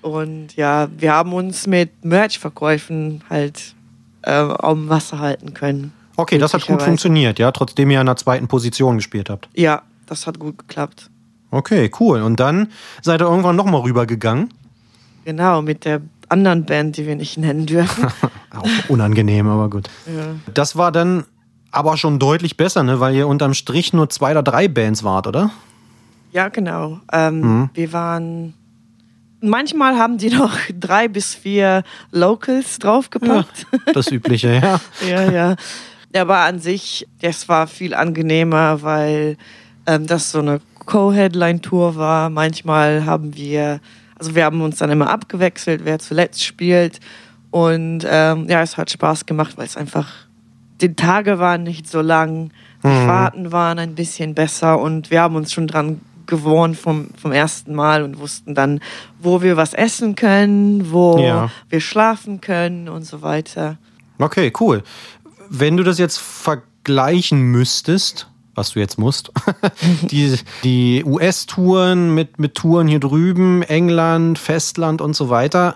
[0.00, 3.74] Und ja, wir haben uns mit Merch-Verkäufen halt
[4.22, 5.92] äh, am Wasser halten können.
[6.16, 9.48] Okay, das hat gut funktioniert, ja, trotzdem ihr in der zweiten Position gespielt habt.
[9.54, 11.10] Ja, das hat gut geklappt.
[11.50, 12.22] Okay, cool.
[12.22, 12.68] Und dann
[13.02, 14.52] seid ihr irgendwann nochmal rübergegangen.
[15.24, 18.06] Genau, mit der anderen Band, die wir nicht nennen dürfen.
[18.54, 19.88] Auch unangenehm, aber gut.
[20.06, 20.34] ja.
[20.52, 21.24] Das war dann
[21.70, 22.98] aber schon deutlich besser, ne?
[23.00, 25.50] weil ihr unterm Strich nur zwei oder drei Bands wart, oder?
[26.32, 27.00] ja, genau.
[27.12, 27.70] Ähm, Mhm.
[27.74, 28.54] Wir waren.
[29.40, 33.66] Manchmal haben die noch drei bis vier Locals draufgepackt.
[33.94, 34.80] Das Übliche, ja.
[35.08, 35.56] Ja, ja.
[36.16, 39.36] Aber an sich, es war viel angenehmer, weil
[39.86, 42.30] ähm, das so eine Co-Headline-Tour war.
[42.30, 43.80] Manchmal haben wir,
[44.18, 46.98] also wir haben uns dann immer abgewechselt, wer zuletzt spielt.
[47.50, 50.08] Und ähm, ja, es hat Spaß gemacht, weil es einfach,
[50.80, 52.50] die Tage waren nicht so lang,
[52.82, 57.32] die Fahrten waren ein bisschen besser und wir haben uns schon dran gewohnt vom, vom
[57.32, 58.80] ersten Mal und wussten dann,
[59.20, 61.50] wo wir was essen können, wo Ja.
[61.68, 63.76] wir schlafen können und so weiter.
[64.18, 64.82] Okay, cool.
[65.50, 68.28] Wenn du das jetzt vergleichen müsstest,
[68.58, 69.32] was du jetzt musst,
[70.10, 75.74] die, die US-Touren mit, mit Touren hier drüben, England, Festland und so weiter,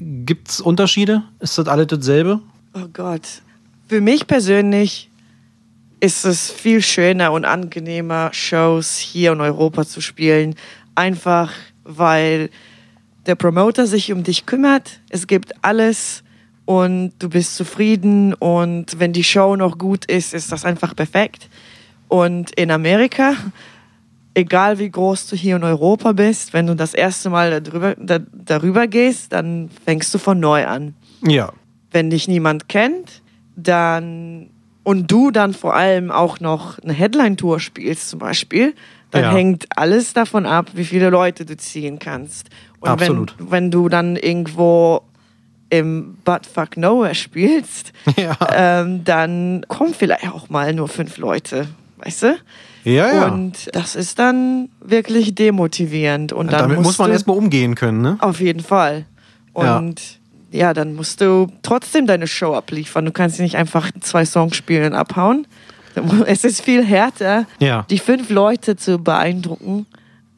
[0.00, 1.24] gibt es Unterschiede?
[1.40, 2.40] Ist das alles dasselbe?
[2.74, 3.42] Oh Gott.
[3.88, 5.10] Für mich persönlich
[6.00, 10.54] ist es viel schöner und angenehmer, Shows hier in Europa zu spielen.
[10.94, 11.52] Einfach
[11.84, 12.50] weil
[13.26, 15.00] der Promoter sich um dich kümmert.
[15.10, 16.22] Es gibt alles
[16.64, 18.34] und du bist zufrieden.
[18.34, 21.48] Und wenn die Show noch gut ist, ist das einfach perfekt.
[22.10, 23.34] Und in Amerika,
[24.34, 28.18] egal wie groß du hier in Europa bist, wenn du das erste Mal darüber, da,
[28.32, 31.52] darüber gehst, dann fängst du von neu an Ja.
[31.92, 33.22] wenn dich niemand kennt,
[33.56, 34.50] dann
[34.82, 38.74] und du dann vor allem auch noch eine Headline-Tour spielst zum Beispiel,
[39.12, 39.32] dann Ja.
[39.32, 42.48] hängt alles davon ab, wie viele Leute du ziehen kannst.
[42.80, 43.34] Und Absolut.
[43.38, 45.02] Wenn, wenn du dann irgendwo
[45.68, 48.36] im Buttfuck Nowhere spielst, Ja.
[48.52, 51.68] ähm, dann kommen vielleicht auch mal nur fünf Leute,
[52.04, 52.38] weißt du?
[52.84, 53.28] Ja, ja.
[53.28, 56.32] Und das ist dann wirklich demotivierend.
[56.32, 58.16] Und dann Damit muss man erstmal umgehen können, ne?
[58.20, 59.04] auf jeden Fall.
[59.56, 59.78] Ja.
[59.78, 60.00] Und
[60.50, 60.72] ja.
[60.72, 63.04] dann musst du trotzdem deine Show abliefern.
[63.04, 65.46] Du kannst nicht einfach zwei Songs spielen und abhauen.
[66.26, 67.84] Es ist viel härter, Ja.
[67.90, 69.86] die fünf Leute zu beeindrucken,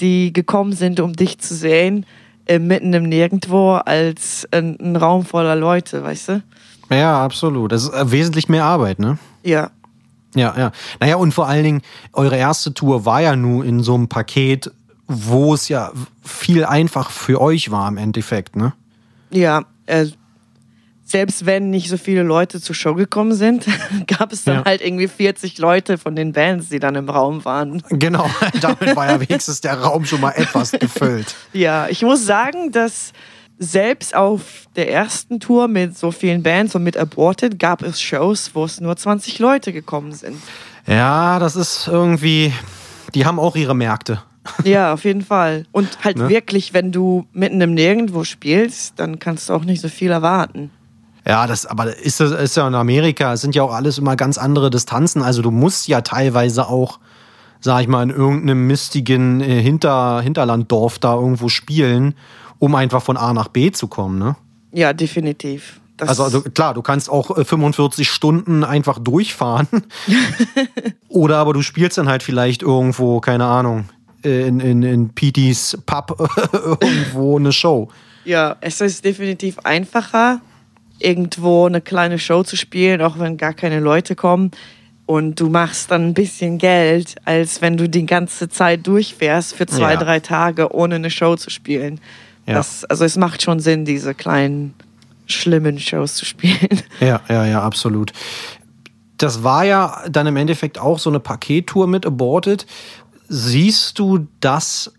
[0.01, 2.07] die gekommen sind, um dich zu sehen,
[2.47, 6.43] äh, mitten im Nirgendwo, als ein, ein Raum voller Leute, weißt du?
[6.91, 7.71] Ja, absolut.
[7.71, 9.19] Das ist äh, wesentlich mehr Arbeit, ne?
[9.45, 9.71] Ja,
[10.35, 10.73] Ja, ja.
[11.01, 14.71] Naja, und vor allen Dingen, eure erste Tour war ja nun in so einem Paket,
[15.07, 18.73] wo es ja viel einfach für euch war im Endeffekt, ne?
[19.31, 19.65] ja.
[19.87, 20.07] Äh,
[21.05, 23.67] selbst wenn nicht so viele Leute zur Show gekommen sind,
[24.07, 24.65] gab es dann Ja.
[24.65, 27.83] halt irgendwie 40 Leute von den Bands, die dann im Raum waren.
[27.91, 28.31] Genau,
[28.63, 31.35] damit war ja wenigstens der Raum schon mal etwas gefüllt.
[31.53, 33.13] Ja, ich muss sagen, dass
[33.59, 38.51] selbst auf der ersten Tour mit so vielen Bands und mit Aborted gab es Shows,
[38.55, 40.37] wo es nur 20 Leute gekommen sind.
[40.87, 42.53] Ja, das ist irgendwie,
[43.15, 44.23] die haben auch ihre Märkte.
[44.65, 45.67] Ja, auf jeden Fall.
[45.71, 46.29] Und halt Ne?
[46.29, 50.71] wirklich, wenn du mitten im Nirgendwo spielst, dann kannst du auch nicht so viel erwarten.
[51.25, 54.17] Ja, das, aber ist, das ist ja in Amerika, es sind ja auch alles immer
[54.17, 55.23] ganz andere Distanzen.
[55.23, 56.99] Also du musst ja teilweise auch,
[57.61, 62.15] sag ich mal, in irgendeinem mistigen äh, Hinter, Hinterlanddorf da irgendwo spielen,
[62.63, 64.37] um einfach von A nach B zu kommen, ne?
[64.71, 65.81] Ja, definitiv.
[65.97, 69.67] Das Also, also klar, du kannst auch äh, 45 Stunden einfach durchfahren.
[71.09, 73.89] Oder aber du spielst dann halt vielleicht irgendwo, keine Ahnung,
[74.23, 76.17] in, in, in Petys Pub
[76.81, 77.89] irgendwo eine Show.
[78.25, 80.41] Ja, es ist definitiv einfacher,
[81.01, 84.53] irgendwo eine kleine Show zu spielen, auch wenn gar keine Leute kommen.
[85.07, 89.67] Und du machst dann ein bisschen Geld, als wenn du die ganze Zeit durchfährst für
[89.67, 89.97] zwei, Ja.
[89.99, 92.01] drei Tage, ohne eine Show zu spielen.
[92.53, 92.59] Ja.
[92.59, 94.75] Das, also es macht schon Sinn, diese kleinen,
[95.27, 96.83] schlimmen Shows zu spielen.
[97.01, 98.13] Ja, ja, ja, absolut.
[99.19, 102.67] Das war ja dann im Endeffekt auch so eine Pakettour mit Aborted.
[103.29, 104.93] Siehst du das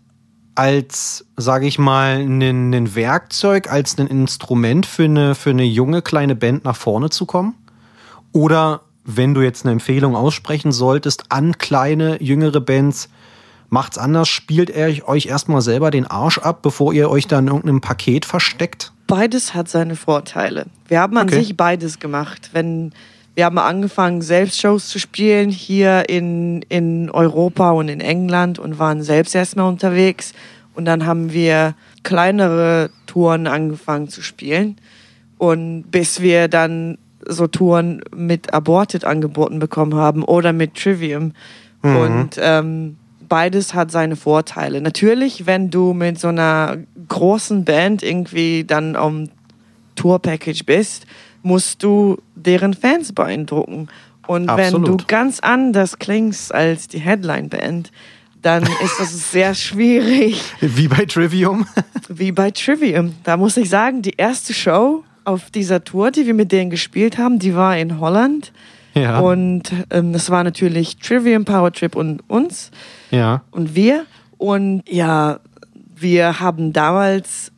[0.54, 6.36] als, sage ich mal, ein Werkzeug, als ein Instrument für eine, für eine junge kleine
[6.36, 7.54] Band nach vorne zu kommen?
[8.32, 13.08] Oder wenn du jetzt eine Empfehlung aussprechen solltest an kleine, jüngere Bands,
[13.74, 17.48] macht's anders, spielt er euch erstmal selber den Arsch ab, bevor ihr euch dann in
[17.48, 18.92] irgendeinem Paket versteckt?
[19.06, 20.66] Beides hat seine Vorteile.
[20.88, 21.40] Wir haben an Okay.
[21.40, 22.50] sich beides gemacht.
[22.52, 22.92] Wenn
[23.34, 28.78] wir haben angefangen, selbst Shows zu spielen hier in, in Europa und in England und
[28.78, 30.32] waren selbst erstmal unterwegs.
[30.74, 34.76] Und dann haben wir kleinere Touren angefangen zu spielen.
[35.36, 36.96] Und bis wir dann
[37.26, 41.32] so Touren mit Aborted angeboten bekommen haben oder mit Trivium.
[41.82, 42.96] Und ähm,
[43.34, 44.80] beides hat seine Vorteile.
[44.80, 46.78] Natürlich, wenn du mit so einer
[47.08, 49.28] großen Band irgendwie dann am
[49.96, 51.06] Tour-Package bist,
[51.42, 53.88] musst du deren Fans beeindrucken.
[54.28, 55.08] Und wenn du Absolut.
[55.08, 57.90] ganz anders klingst als die Headline-Band,
[58.40, 61.66] dann ist das sehr schwierig Wie bei Trivium?
[62.08, 63.16] wie bei Trivium.
[63.24, 67.18] Da muss ich sagen, die erste Show auf dieser Tour, die wir mit denen gespielt
[67.18, 68.52] haben, die war in Holland.
[68.94, 69.18] Ja.
[69.18, 72.70] Und ähm, das war natürlich Trivium, Power Trip und uns
[73.10, 73.42] ja.
[73.50, 74.06] und wir.
[74.38, 75.40] Und ja,
[75.96, 77.50] wir haben damals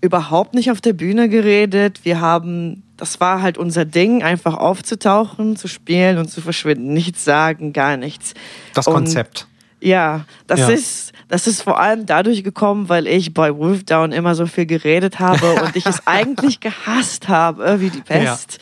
[0.00, 2.00] überhaupt nicht auf der Bühne geredet.
[2.04, 6.92] Wir haben, das war halt unser Ding, einfach aufzutauchen, zu spielen und zu verschwinden.
[6.94, 8.34] Nichts sagen, gar nichts.
[8.74, 9.46] Das Und Konzept.
[9.80, 10.68] ja, das Ja.
[10.70, 15.20] ist das ist vor allem dadurch gekommen, weil ich bei Wolfdown immer so viel geredet
[15.20, 18.58] habe und ich es eigentlich gehasst habe, wie die Pest.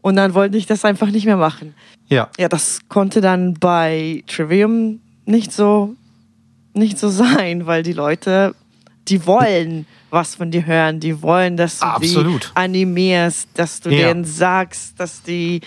[0.00, 1.74] Und dann wollte ich das einfach nicht mehr machen.
[2.08, 2.28] Ja.
[2.38, 5.94] Ja, das konnte dann bei Trivium nicht so
[6.74, 8.54] nicht so sein, weil die Leute,
[9.08, 12.44] die wollen was von dir hören, die wollen, dass du Absolut.
[12.52, 14.08] die animierst, dass du Ja.
[14.08, 15.60] denen sagst, dass die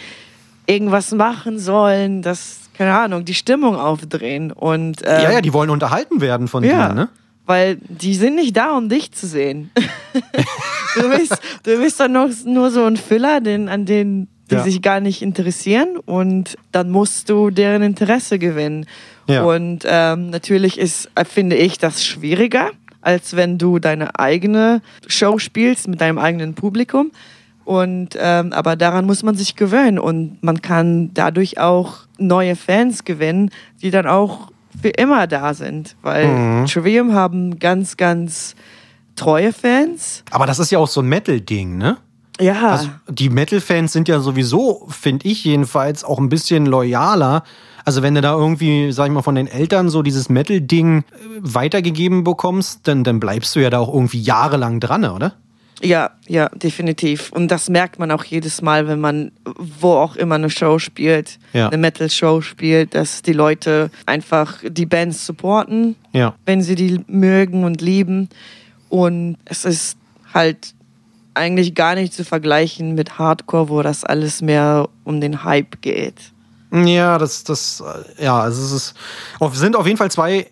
[0.65, 5.69] irgendwas machen sollen, dass keine Ahnung, die Stimmung aufdrehen und ähm, ja, ja, die wollen
[5.69, 7.09] unterhalten werden von ja, dir, ne?
[7.51, 9.71] Weil die sind nicht da, um dich zu sehen.
[10.95, 14.63] du bist, du bist dann noch, nur so ein Füller, den, an den die Ja.
[14.63, 18.85] sich gar nicht interessieren und dann musst du deren Interesse gewinnen.
[19.27, 19.43] Ja.
[19.43, 25.37] Und ähm, natürlich ist, äh, finde ich, das schwieriger, als wenn du deine eigene Show
[25.39, 27.11] spielst mit deinem eigenen Publikum.
[27.63, 33.05] Und ähm, aber daran muss man sich gewöhnen und man kann dadurch auch neue Fans
[33.05, 34.50] gewinnen, die dann auch
[34.81, 36.65] für immer da sind, weil Mhm.
[36.67, 38.55] Trivium haben ganz, ganz
[39.15, 40.23] treue Fans.
[40.31, 41.97] Aber das ist ja auch so ein Metal-Ding, ne?
[42.39, 47.43] Ja, Also die Metal-Fans sind ja sowieso, finde ich jedenfalls, auch ein bisschen loyaler.
[47.85, 51.03] Also wenn du da irgendwie, sag ich mal, von den Eltern so dieses Metal-Ding äh,
[51.41, 55.33] weitergegeben bekommst, dann, dann bleibst du ja da auch irgendwie jahrelang dran, oder?
[55.81, 57.31] Ja, ja, definitiv.
[57.31, 61.39] Und das merkt man auch jedes Mal, wenn man wo auch immer eine Show spielt,
[61.53, 61.67] Ja.
[61.69, 66.35] eine Metal-Show spielt, dass die Leute einfach die Bands supporten, Ja.
[66.45, 68.29] wenn sie die mögen und lieben.
[68.89, 69.97] Und es ist
[70.33, 70.73] halt
[71.33, 76.15] eigentlich gar nicht zu vergleichen mit Hardcore, wo das alles mehr um den Hype geht.
[76.73, 77.83] Ja, das, das,
[78.19, 78.93] ja, also es ist,
[79.59, 80.47] sind auf jeden Fall zwei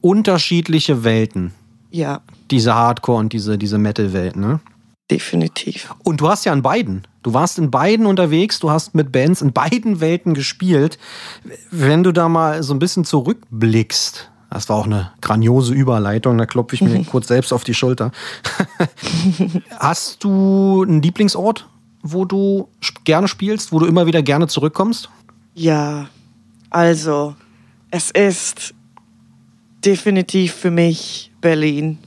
[0.00, 1.52] unterschiedliche Welten.
[1.90, 2.20] Ja,
[2.50, 4.60] Diese Hardcore- und diese, diese Metal-Welt, ne?
[5.10, 5.94] Definitiv.
[6.02, 7.06] Und du hast ja in beiden.
[7.22, 10.98] Du warst in beiden unterwegs, du hast mit Bands in beiden Welten gespielt.
[11.70, 16.46] Wenn du da mal so ein bisschen zurückblickst, das war auch eine grandiose Überleitung, da
[16.46, 18.12] klopfe ich mir kurz selbst auf die Schulter.
[19.78, 21.68] hast du einen Lieblingsort,
[22.02, 22.68] wo du
[23.04, 25.08] gerne spielst, wo du immer wieder gerne zurückkommst?
[25.54, 26.08] Ja,
[26.70, 27.34] also
[27.90, 28.74] es ist
[29.84, 31.98] definitiv für mich Berlin.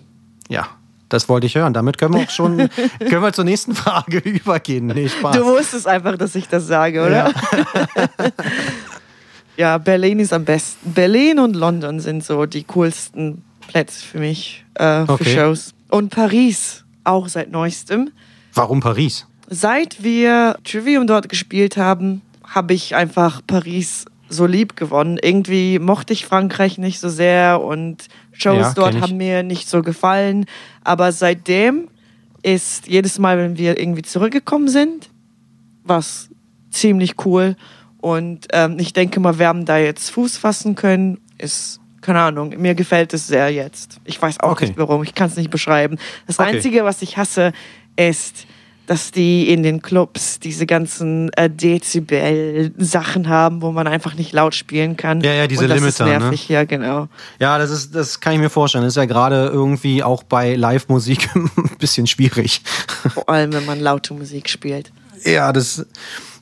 [0.50, 0.68] Ja,
[1.10, 1.74] das wollte ich hören.
[1.74, 2.58] Damit können wir auch schon
[2.99, 4.88] können wir zur nächsten Frage übergehen.
[4.88, 5.36] Nee, Spaß.
[5.36, 7.32] Du wusstest einfach, dass ich das sage, oder?
[9.58, 10.93] Ja, Berlin ist am besten.
[10.93, 15.36] Berlin und London sind so die coolsten Plätze für mich, äh, für Okay.
[15.36, 15.74] Shows.
[15.89, 18.12] Und Paris, auch seit neuestem.
[18.53, 19.26] Warum Paris?
[19.49, 25.18] Seit wir Trivium dort gespielt haben, habe ich einfach Paris so lieb gewonnen.
[25.20, 28.08] Irgendwie mochte ich Frankreich nicht so sehr und
[28.38, 30.46] Shows Ja, dort haben mir nicht so gefallen.
[30.84, 31.88] Aber seitdem
[32.44, 35.10] ist jedes Mal, wenn wir irgendwie zurückgekommen sind,
[35.84, 36.30] was
[36.70, 37.56] ziemlich cool.
[38.00, 41.20] Und ähm, ich denke mal, wir haben da jetzt Fuß fassen können.
[41.38, 44.00] Ist keine Ahnung, mir gefällt es sehr jetzt.
[44.06, 44.68] Ich weiß auch Okay.
[44.68, 45.98] nicht warum, ich kann es nicht beschreiben.
[46.26, 46.56] Das Okay.
[46.56, 47.52] Einzige, was ich hasse,
[47.98, 48.46] ist,
[48.88, 54.56] dass die in den Clubs diese ganzen äh, Dezibel-Sachen haben, wo man einfach nicht laut
[54.56, 55.22] spielen kann.
[55.22, 56.20] Ja, ja, diese Und das Limiter, ist ne?
[56.20, 57.10] nervig, ja, genau.
[57.38, 58.86] Ja, das ist, das kann ich mir vorstellen.
[58.86, 62.62] Das ist ja gerade irgendwie auch bei Live-Musik ein bisschen schwierig.
[63.14, 64.92] Vor allem, wenn man laute Musik spielt.
[65.26, 65.86] Ja, das,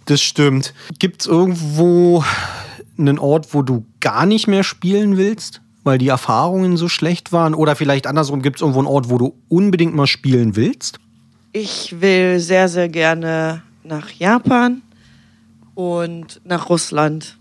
[0.05, 0.75] das stimmt.
[0.99, 2.23] Gibt es irgendwo
[2.97, 7.55] einen Ort, wo du gar nicht mehr spielen willst, weil die Erfahrungen so schlecht waren?
[7.55, 10.99] Oder vielleicht andersrum, gibt es irgendwo einen Ort, wo du unbedingt mal spielen willst?
[11.57, 14.81] Ich will sehr, sehr gerne nach Japan
[15.73, 17.37] und nach Russland.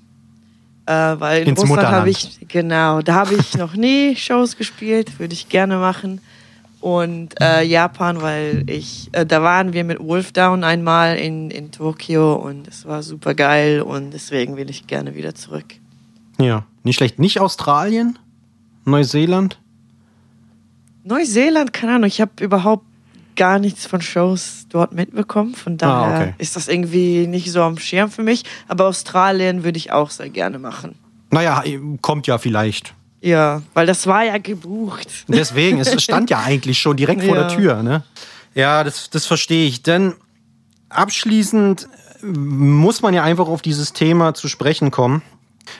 [0.87, 5.19] Äh, weil in Ins Russland habe ich, genau, da habe ich noch nie Shows gespielt,
[5.19, 6.21] würde ich gerne machen.
[6.81, 12.35] Und äh, Japan, weil ich, äh, da waren wir mit Wolfdown einmal in, in Tokio
[12.35, 15.75] und es war super geil und deswegen will ich gerne wieder zurück.
[16.39, 16.65] Ja.
[16.85, 17.19] Nicht schlecht.
[17.19, 18.17] Nicht Australien?
[18.85, 19.59] Neuseeland?
[21.03, 22.87] Neuseeland, keine Ahnung, ich habe überhaupt
[23.37, 25.55] gar nichts von Shows dort mitbekommen.
[25.55, 26.35] Von daher Ah, okay.
[26.39, 28.45] ist das irgendwie nicht so am Schirm für mich.
[28.69, 30.95] Aber Australien würde ich auch sehr gerne machen.
[31.31, 31.63] Naja,
[32.01, 32.95] kommt ja vielleicht.
[33.21, 35.09] Ja, weil das war ja gebucht.
[35.29, 37.47] Deswegen, es stand ja eigentlich schon direkt vor Ja.
[37.49, 37.83] der Tür.
[37.83, 38.03] Ne?
[38.55, 39.83] Ja, das, das verstehe ich.
[39.83, 40.15] Denn
[40.91, 41.89] abschließend
[42.23, 45.23] muss man ja einfach auf dieses Thema zu sprechen kommen.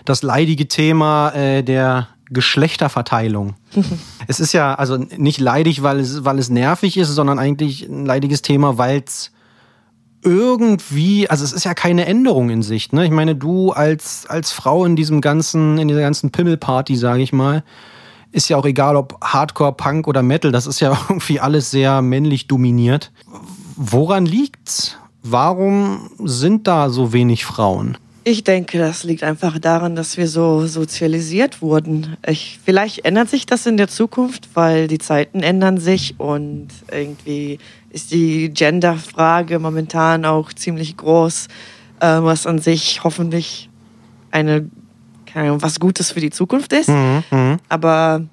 [0.05, 3.55] Das leidige Thema äh, der Geschlechterverteilung.
[4.27, 8.07] es ist ja also nicht leidig, weil es, weil es nervig ist, sondern eigentlich ein
[8.07, 9.31] leidiges Thema, weil es
[10.23, 12.93] irgendwie, also es ist ja keine Änderung in Sicht.
[12.93, 13.05] Ne?
[13.05, 17.33] Ich meine, du als, als Frau in diesem ganzen, in dieser ganzen Pimmelparty, sage ich
[17.33, 17.63] mal,
[18.33, 22.03] ist ja auch egal, ob Hardcore, Punk oder Metal, das ist ja irgendwie alles sehr
[22.03, 23.13] männlich dominiert.
[23.77, 24.97] Woran liegt's?
[25.23, 27.97] Warum sind da so wenig Frauen?
[28.27, 32.17] Ich denke, das liegt einfach daran, dass wir so sozialisiert wurden.
[32.27, 37.59] Ich, vielleicht ändert sich das in der Zukunft, weil die Zeiten ändern sich und irgendwie
[37.91, 41.49] ist die Gender-Frage momentan auch ziemlich groß,
[42.01, 43.69] äh, was an sich hoffentlich
[44.31, 44.71] eine,
[45.27, 46.89] keine Ahnung, was Gutes für die Zukunft ist.
[47.69, 48.25] Aber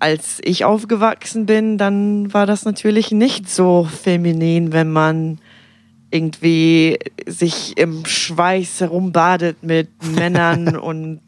[0.00, 5.38] als ich aufgewachsen bin, dann war das natürlich nicht so feminin, wenn man
[6.14, 11.20] irgendwie sich im Schweiß herumbadet mit Männern und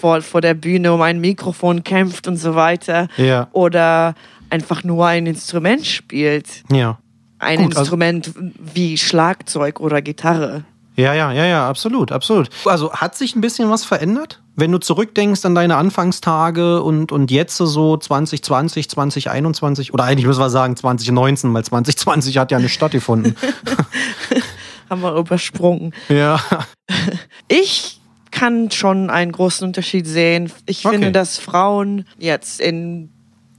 [0.00, 3.08] vor, vor der Bühne um ein Mikrofon kämpft und so weiter.
[3.16, 3.48] Ja.
[3.52, 4.14] Oder
[4.50, 6.46] einfach nur ein Instrument spielt.
[6.70, 6.98] Ja.
[7.38, 8.32] Ein Gut, also- Instrument
[8.74, 10.64] wie Schlagzeug oder Gitarre.
[10.96, 12.50] Ja, ja, ja, ja, absolut, absolut.
[12.66, 14.42] Also hat sich ein bisschen was verändert?
[14.60, 20.40] Wenn du zurückdenkst an deine Anfangstage und, und jetzt so 2020, 2021 oder eigentlich müssen
[20.40, 23.34] wir sagen 2019, weil 2020 hat ja nicht stattgefunden.
[24.90, 25.92] Haben wir übersprungen.
[26.08, 26.40] ja.
[27.48, 28.00] Ich
[28.30, 30.52] kann schon einen großen Unterschied sehen.
[30.66, 30.94] Ich Okay.
[30.96, 33.10] finde, dass Frauen jetzt in,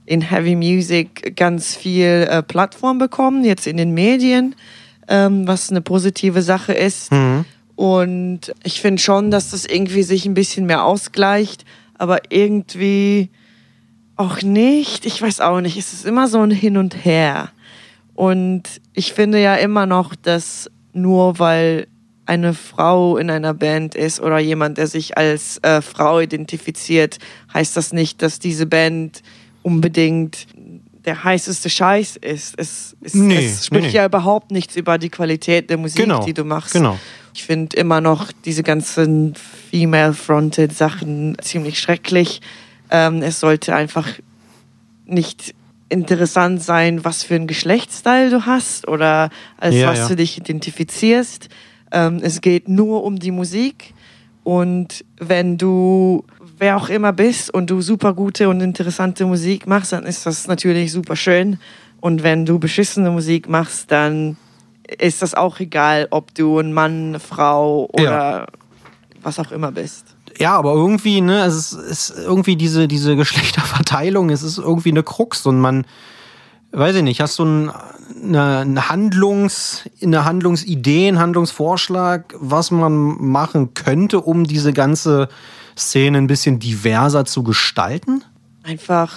[0.06, 4.54] in Heavy Music ganz viel äh, Plattform bekommen, jetzt in den Medien,
[5.08, 7.10] ähm, was eine positive Sache ist.
[7.76, 11.64] Und ich finde schon, dass das irgendwie sich ein bisschen mehr ausgleicht,
[11.98, 13.30] aber irgendwie
[14.16, 15.06] auch nicht.
[15.06, 15.76] Ich weiß auch nicht.
[15.76, 17.50] Es ist immer so ein Hin und Her.
[18.14, 18.62] Und
[18.92, 21.86] ich finde ja immer noch, dass nur weil
[22.26, 27.18] eine Frau in einer Band ist oder jemand, der sich als äh, Frau identifiziert,
[27.52, 29.22] heißt das nicht, dass diese Band
[29.62, 30.46] unbedingt
[31.04, 32.54] der heißeste Scheiß ist.
[32.58, 33.94] Es, es, Nee, es spricht nee, nee.
[33.94, 36.72] ja überhaupt nichts über die Qualität der Musik, Genau, die du machst.
[36.72, 36.98] genau.
[37.34, 39.34] Ich finde immer noch diese ganzen
[39.70, 42.40] female-fronted Sachen ziemlich schrecklich.
[42.90, 44.06] Ähm, es sollte einfach
[45.06, 45.54] nicht
[45.88, 50.08] interessant sein, was für ein Geschlechtsteil du hast oder als Ja, was ja.
[50.08, 51.48] du dich identifizierst.
[51.90, 53.92] Ähm, es geht nur um die Musik.
[54.44, 56.24] Und wenn du
[56.62, 60.46] wer auch immer bist und du super gute und interessante Musik machst, dann ist das
[60.46, 61.58] natürlich super schön.
[62.00, 64.36] Und wenn du beschissene Musik machst, dann
[64.98, 68.46] ist das auch egal, ob du ein Mann, eine Frau oder Ja.
[69.22, 70.14] was auch immer bist.
[70.38, 75.02] Ja, aber irgendwie, ne, es ist, ist irgendwie diese, diese Geschlechterverteilung, es ist irgendwie eine
[75.02, 75.84] Krux und man,
[76.70, 77.72] weiß ich nicht, hast du ein,
[78.22, 85.28] eine, eine Handlungs, eine Handlungsidee, einen Handlungsvorschlag, was man machen könnte, um diese ganze
[85.76, 88.22] Szene ein bisschen diverser zu gestalten?
[88.62, 89.16] Einfach,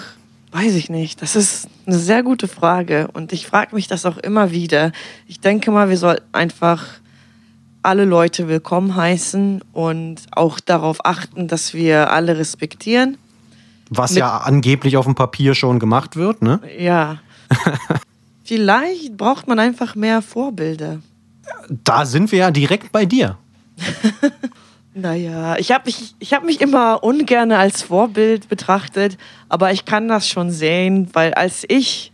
[0.52, 1.22] weiß ich nicht.
[1.22, 4.92] Das ist eine sehr gute Frage und ich frage mich das auch immer wieder.
[5.26, 6.84] Ich denke mal, wir sollten einfach
[7.82, 13.16] alle Leute willkommen heißen und auch darauf achten, dass wir alle respektieren.
[13.90, 16.60] Was Mit- ja angeblich auf dem Papier schon gemacht wird, ne?
[16.78, 17.20] Ja.
[18.44, 20.98] Vielleicht braucht man einfach mehr Vorbilder.
[21.68, 23.38] Da sind wir ja direkt bei dir.
[24.98, 29.18] Naja, ich habe mich, ich hab mich immer ungern als Vorbild betrachtet,
[29.50, 32.12] aber ich kann das schon sehen, weil als ich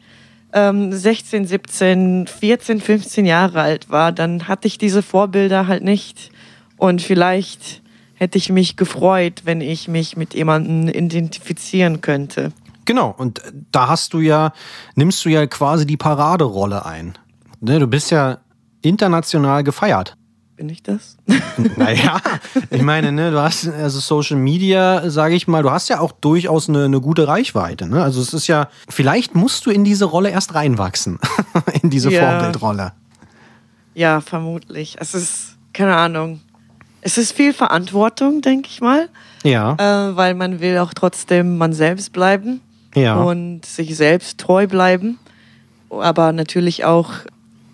[0.52, 6.32] ähm, 16, 17, 14, 15 Jahre alt war, dann hatte ich diese Vorbilder halt nicht.
[6.76, 7.82] Und vielleicht
[8.14, 12.50] hätte ich mich gefreut, wenn ich mich mit jemandem identifizieren könnte.
[12.84, 14.52] Genau, und da hast du ja,
[14.96, 17.16] nimmst du ja quasi die Paraderolle ein.
[17.60, 18.38] Ne, du bist ja
[18.82, 20.16] international gefeiert.
[20.56, 21.16] Bin ich das?
[21.76, 22.20] Naja,
[22.70, 26.12] ich meine, ne, du hast also Social Media, sage ich mal, du hast ja auch
[26.12, 27.86] durchaus eine, eine gute Reichweite.
[27.88, 28.02] Ne?
[28.02, 31.18] Also es ist ja, vielleicht musst du in diese Rolle erst reinwachsen,
[31.82, 32.38] in diese Ja.
[32.38, 32.92] Vorbildrolle.
[33.94, 34.96] Ja, vermutlich.
[34.98, 36.40] Es ist, keine Ahnung.
[37.02, 39.08] Es ist viel Verantwortung, denke ich mal,
[39.42, 42.60] Ja, äh, weil man will auch trotzdem man selbst bleiben
[42.94, 43.16] ja.
[43.16, 45.18] und sich selbst treu bleiben,
[45.90, 47.10] aber natürlich auch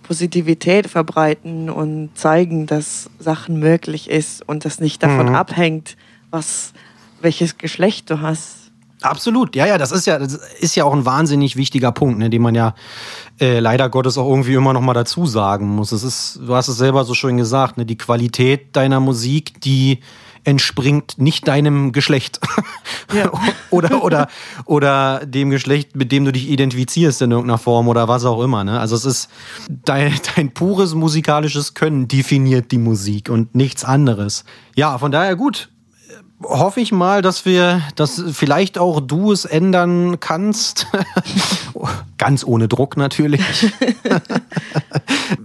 [0.08, 5.34] Positivität verbreiten und zeigen, dass Sachen möglich ist und das nicht davon Mhm.
[5.34, 5.96] abhängt,
[6.30, 6.72] was
[7.20, 8.56] welches Geschlecht du hast.
[9.02, 12.30] Absolut, ja, ja, das ist ja, das ist ja auch ein wahnsinnig wichtiger Punkt, ne,
[12.30, 12.74] den man ja
[13.38, 15.92] äh, leider Gottes auch irgendwie immer noch mal dazu sagen muss.
[15.92, 20.00] Es ist, du hast es selber so schön gesagt, ne, die Qualität deiner Musik, die
[20.48, 22.40] entspringt nicht deinem Geschlecht
[23.14, 23.30] Ja.
[23.70, 24.28] oder oder
[24.64, 28.64] oder dem Geschlecht, mit dem du dich identifizierst in irgendeiner Form oder was auch immer.
[28.64, 28.78] Ne?
[28.78, 29.28] Also es ist
[29.68, 34.44] dein, dein pures musikalisches Können definiert die Musik und nichts anderes.
[34.74, 35.70] Ja, von daher gut
[36.42, 40.86] hoffe ich mal, dass wir, dass vielleicht auch du es ändern kannst.
[42.18, 43.40] Ganz ohne Druck natürlich.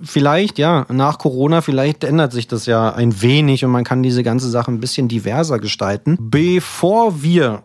[0.03, 4.23] vielleicht, ja, nach Corona, vielleicht ändert sich das ja ein wenig und man kann diese
[4.23, 6.17] ganze Sache ein bisschen diverser gestalten.
[6.19, 7.63] Bevor wir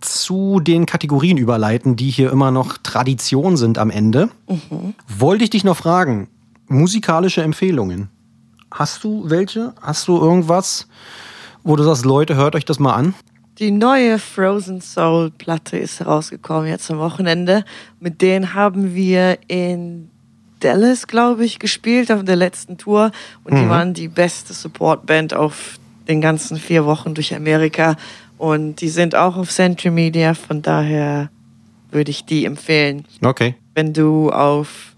[0.00, 4.28] zu den Kategorien überleiten, die hier immer noch Tradition sind am Ende,
[5.08, 6.28] wollte ich dich noch fragen,
[6.68, 8.08] musikalische Empfehlungen.
[8.70, 9.74] Hast du welche?
[9.80, 10.88] Hast du irgendwas,
[11.66, 13.14] wo du sagst, Leute, hört euch das mal an?
[13.58, 17.64] Die neue Frozen Soul Platte ist herausgekommen jetzt am Wochenende.
[17.98, 20.10] Mit denen haben wir in
[20.60, 23.10] Dallas, glaube ich, gespielt auf der letzten Tour.
[23.44, 27.96] Und die waren die beste Supportband auf den ganzen vier Wochen durch Amerika.
[28.38, 30.34] Und die sind auch auf Century Media.
[30.34, 31.30] Von daher
[31.90, 33.04] würde ich die empfehlen.
[33.24, 33.56] Okay.
[33.74, 34.94] Wenn du auf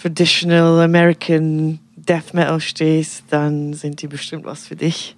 [0.00, 5.16] Traditional American Death Metal stehst, dann sind die bestimmt was für dich.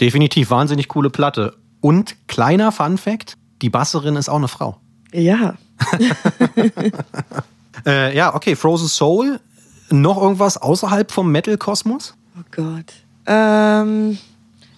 [0.00, 1.56] Definitiv, wahnsinnig coole Platte.
[1.80, 4.78] Und kleiner Fun Fact, die Basserin ist auch eine Frau.
[5.12, 5.54] Ja,
[7.86, 9.40] Äh, ja, okay, Frozen Soul.
[9.90, 12.14] Noch irgendwas außerhalb vom Metal-Kosmos?
[12.38, 12.92] Oh Gott.
[13.26, 14.18] Ähm,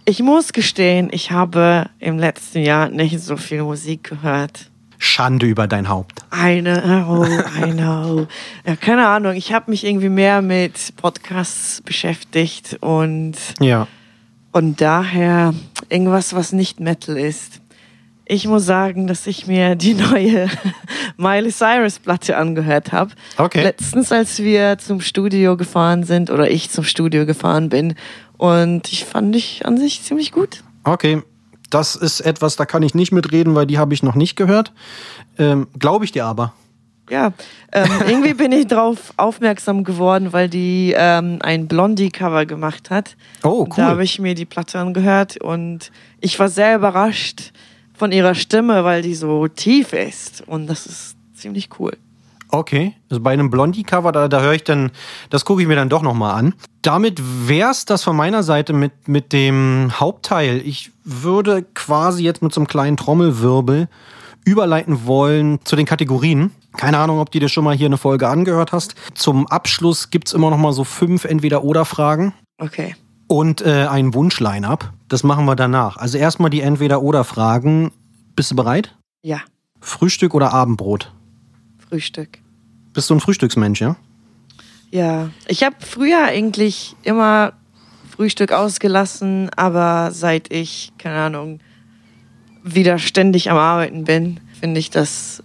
[0.05, 4.71] ich muss gestehen, ich habe im letzten Jahr nicht so viel Musik gehört.
[4.99, 6.23] Schande über dein Haupt.
[6.33, 8.27] I know, I know.
[8.67, 13.87] Ja, keine Ahnung, ich habe mich irgendwie mehr mit Podcasts beschäftigt und, Ja.
[14.53, 15.55] Und daher
[15.89, 17.61] irgendwas, was nicht Metal ist.
[18.25, 20.49] Ich muss sagen, dass ich mir die neue
[21.17, 23.11] Miley Cyrus Platte angehört habe.
[23.37, 23.63] Okay.
[23.63, 27.95] Letztens, als wir zum Studio gefahren sind oder ich zum Studio gefahren bin
[28.37, 30.63] und ich fand ich an sich ziemlich gut.
[30.85, 31.23] Okay.
[31.71, 34.73] Das ist etwas, da kann ich nicht mitreden, weil die habe ich noch nicht gehört.
[35.39, 36.53] Ähm, Glaube ich dir aber.
[37.11, 37.33] Ja,
[37.73, 43.17] ähm, irgendwie bin ich darauf aufmerksam geworden, weil die ähm, ein Blondie-Cover gemacht hat.
[43.43, 44.03] Oh, Und Da habe cool.
[44.05, 45.91] ich mir die Platte angehört und
[46.21, 47.53] ich war sehr überrascht
[47.95, 50.43] von ihrer Stimme, weil die so tief ist.
[50.47, 51.97] Und das ist ziemlich cool.
[52.53, 54.91] Okay, also bei einem Blondie-Cover, da, da höre ich dann,
[55.31, 56.55] das gucke ich mir dann doch nochmal an.
[56.83, 60.61] Damit wär's das von meiner Seite mit, mit dem Hauptteil.
[60.65, 63.89] Ich würde quasi jetzt mit so einem kleinen Trommelwirbel
[64.45, 66.51] überleiten wollen zu den Kategorien.
[66.77, 68.95] Keine Ahnung, ob du dir schon mal hier eine Folge angehört hast.
[69.15, 72.95] Zum Abschluss gibt's immer noch mal so fünf Entweder-Oder-Fragen Okay.
[73.27, 74.93] und äh, ein Wunsch-Line-Up.
[75.09, 75.97] Das machen wir danach.
[75.97, 77.91] Also erstmal die Entweder-Oder-Fragen.
[78.37, 78.97] Bist du bereit?
[79.23, 79.41] Ja,
[79.81, 81.13] Frühstück oder Abendbrot?
[81.89, 82.39] Frühstück.
[82.93, 83.97] Bist du ein Frühstücksmensch, ja?
[84.91, 87.53] Ja, ich habe früher eigentlich immer
[88.17, 91.61] Frühstück ausgelassen, aber seit ich, keine Ahnung,
[92.63, 95.43] wieder ständig am Arbeiten bin, finde ich, dass,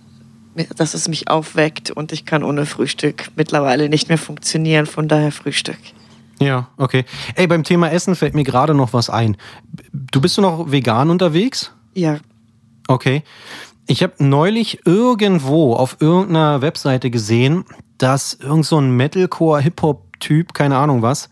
[0.76, 4.86] dass es mich aufweckt und ich kann ohne Frühstück mittlerweile nicht mehr funktionieren.
[4.86, 5.78] Von daher Frühstück.
[6.40, 7.06] Ja, okay.
[7.36, 9.38] Ey, beim Thema Essen fällt mir gerade noch was ein.
[9.94, 11.72] Du bist du noch vegan unterwegs?
[11.94, 12.20] Ja,
[12.88, 13.24] Okay.
[13.88, 17.66] Ich habe neulich irgendwo auf irgendeiner Webseite gesehen,
[17.98, 21.30] dass irgend so ein Metalcore-Hip-Hop-Typ, keine Ahnung was,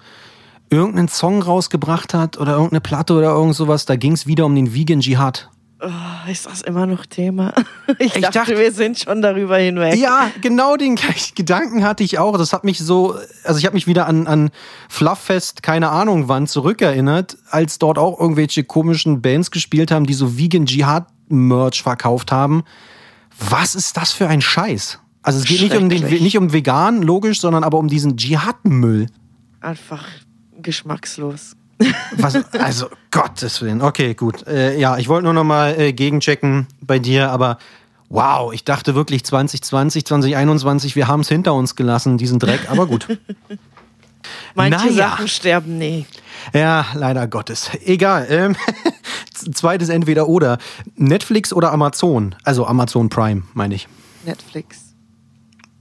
[0.70, 3.86] irgendeinen Song rausgebracht hat oder irgendeine Platte oder irgend sowas.
[3.86, 5.50] Da ging es wieder um den Vegan Jihad.
[5.86, 7.54] Oh, ist das immer noch Thema?
[8.00, 9.96] Ich, Ich dachte, dachte- wir sind schon darüber hinweg.
[9.98, 12.38] Ja, genau den gleichen Gedanken hatte ich auch.
[12.38, 14.52] Das hat mich so, also ich habe mich wieder an, an
[14.90, 20.38] Flufffest, keine Ahnung wann, zurückerinnert, als dort auch irgendwelche komischen Bands gespielt haben, die so
[20.38, 22.64] Vegan Jihad Merch verkauft haben.
[23.38, 25.00] Was ist das für ein Scheiß?
[25.22, 29.08] Also es geht nicht um, den, nicht um vegan, logisch, sondern aber um diesen Dschihad-Müll.
[29.62, 30.06] Einfach
[30.62, 31.56] geschmackslos.
[32.18, 33.82] Was, also, Gottes Willen.
[33.82, 34.46] Okay, gut.
[34.48, 37.58] Äh, ja, ich wollte nur noch mal äh, gegenchecken bei dir, aber
[38.10, 42.86] wow, ich dachte wirklich 2020, 2021, wir haben es hinter uns gelassen, diesen Dreck, aber
[42.86, 43.08] gut.
[44.56, 45.10] Manche Naja.
[45.10, 46.06] Sachen sterben nie.
[46.54, 47.72] ja, leider Gottes.
[47.84, 48.28] Egal.
[48.30, 48.56] Ähm,
[49.34, 50.60] zweites entweder oder.
[50.96, 52.36] Netflix oder Amazon?
[52.44, 53.88] Also Amazon Prime, meine ich.
[54.26, 54.94] Netflix.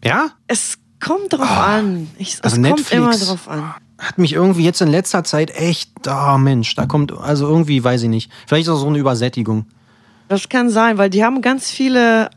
[0.03, 0.31] Ja?
[0.49, 2.09] Es kommt drauf an.
[2.19, 2.93] Ich, es also kommt Netflix.
[2.93, 3.75] immer drauf an.
[4.03, 8.03] Hat mich irgendwie jetzt in letzter Zeit echt, oh Mensch, da kommt, also irgendwie, weiß
[8.03, 8.33] ich nicht.
[8.47, 9.65] Vielleicht ist auch so eine Übersättigung.
[10.29, 12.29] Das kann sein, weil die haben ganz viele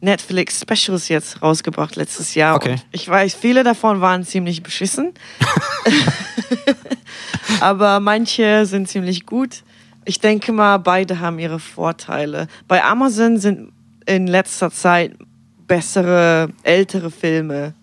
[0.00, 2.56] Netflix-Specials jetzt rausgebracht letztes Jahr.
[2.56, 2.72] Okay.
[2.72, 5.12] Und ich weiß, viele davon waren ziemlich beschissen.
[7.60, 9.62] Aber manche sind ziemlich gut.
[10.06, 12.48] Ich denke mal, beide haben ihre Vorteile.
[12.66, 13.72] Bei Amazon sind
[14.06, 15.12] in letzter Zeit
[15.66, 17.74] bessere, ältere Filme,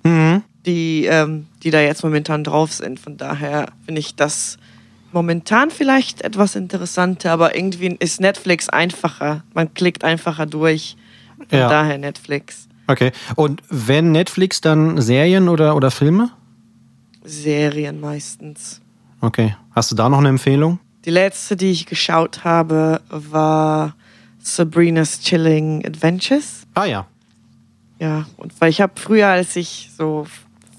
[0.68, 3.00] die, ähm, die da jetzt momentan drauf sind.
[3.00, 4.58] Von daher finde ich das
[5.14, 9.44] momentan vielleicht etwas interessanter, aber irgendwie ist Netflix einfacher.
[9.54, 10.96] Man klickt einfacher durch.
[11.50, 11.70] Von Ja.
[11.70, 12.68] daher Netflix.
[12.88, 13.12] Okay.
[13.36, 16.32] Und wenn Netflix, dann Serien oder, oder Filme?
[17.24, 18.82] Serien meistens.
[19.22, 19.56] Okay.
[19.72, 20.80] Hast du da noch eine Empfehlung?
[21.06, 23.96] Die letzte, die ich geschaut habe, war
[24.40, 26.64] Sabrina's Chilling Adventures.
[26.74, 27.06] Ah ja.
[28.00, 30.28] Ja, und weil ich habe früher, als ich so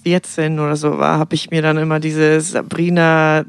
[0.03, 3.45] 14 oder so war, habe ich mir dann immer diese Sabrina,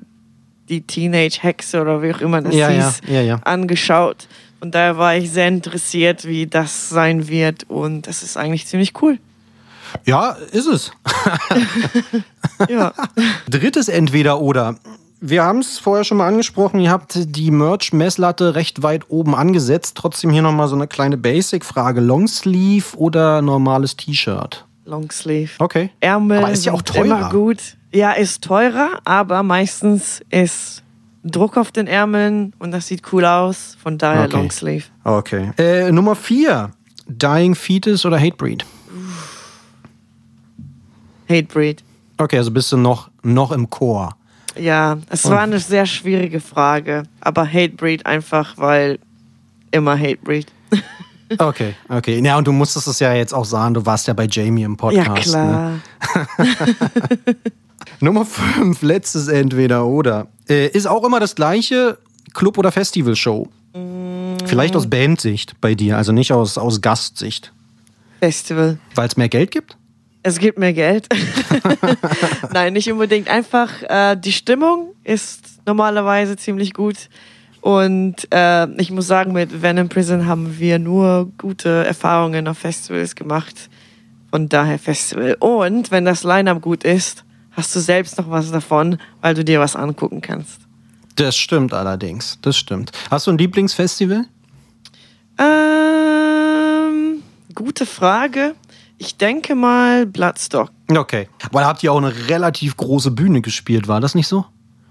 [0.70, 3.36] die Teenage-Hexe oder wie auch immer das Ja, ja, hieß, ja, ja.
[3.44, 4.28] angeschaut.
[4.62, 7.64] Und daher war ich sehr interessiert, wie das sein wird.
[7.70, 9.18] Und das ist eigentlich ziemlich cool.
[10.06, 10.92] Ja, ist es.
[12.70, 12.92] Ja.
[13.50, 14.76] Drittes entweder oder.
[15.22, 19.96] Wir haben es vorher schon mal angesprochen, ihr habt die Merch-Messlatte recht weit oben angesetzt.
[19.96, 22.02] Trotzdem hier nochmal so eine kleine Basic-Frage.
[22.02, 24.66] Longsleeve oder normales T-Shirt?
[24.90, 25.52] Longsleeve.
[25.60, 25.92] Okay.
[26.00, 27.06] Ärmel Aber ist ja auch teurer.
[27.06, 27.78] immer gut.
[27.92, 30.84] Ja, ist teurer, aber meistens ist
[31.24, 33.78] Druck auf den Ärmeln und das sieht cool aus.
[33.82, 34.36] Von daher Okay.
[34.38, 34.86] Longsleeve.
[35.04, 35.52] Okay.
[35.58, 36.72] Äh, Nummer vier.
[37.08, 38.66] Dying Fetus oder Hatebreed?
[41.30, 41.84] Hatebreed.
[42.18, 44.16] Okay, also bist du noch, noch im Chor.
[44.58, 49.00] Ja, es war eine sehr schwierige Frage, aber Hatebreed einfach, weil
[49.72, 50.48] immer Hatebreed.
[51.38, 52.20] Okay, okay.
[52.24, 54.72] Ja, und du musstest es ja jetzt auch sagen, du warst ja bei Jamie im
[54.72, 55.34] Ja, Podcast.
[55.36, 55.82] Ne?
[56.00, 56.28] klar.
[58.00, 60.28] Nummer 5, letztes Entweder oder.
[60.48, 61.98] Äh, ist auch immer das gleiche
[62.34, 63.48] Club- oder Festivalshow.
[64.46, 67.52] Vielleicht aus Bandsicht bei dir, also nicht aus, aus Gastsicht.
[68.20, 68.80] Festival.
[68.96, 69.78] Weil es mehr Geld gibt?
[70.24, 71.08] Es gibt mehr Geld.
[72.54, 73.30] Nein, nicht unbedingt.
[73.30, 77.10] Einfach äh, die Stimmung ist normalerweise ziemlich gut.
[77.62, 83.16] Und äh, ich muss sagen, mit Venom Prison haben wir nur gute Erfahrungen auf Festivals
[83.16, 83.70] gemacht.
[84.32, 85.36] Von daher Festival.
[85.40, 89.60] Und wenn das Line-Up gut ist, hast du selbst noch was davon, weil du dir
[89.60, 90.62] was angucken kannst.
[91.16, 92.92] Das stimmt allerdings, das stimmt.
[93.12, 94.26] Hast du ein Lieblingsfestival?
[95.38, 98.56] Ähm, gute Frage.
[98.98, 100.70] Ich denke mal Bloodstock.
[100.90, 101.28] Okay.
[101.52, 104.46] Weil habt ihr auch eine relativ große Bühne gespielt, war das nicht so?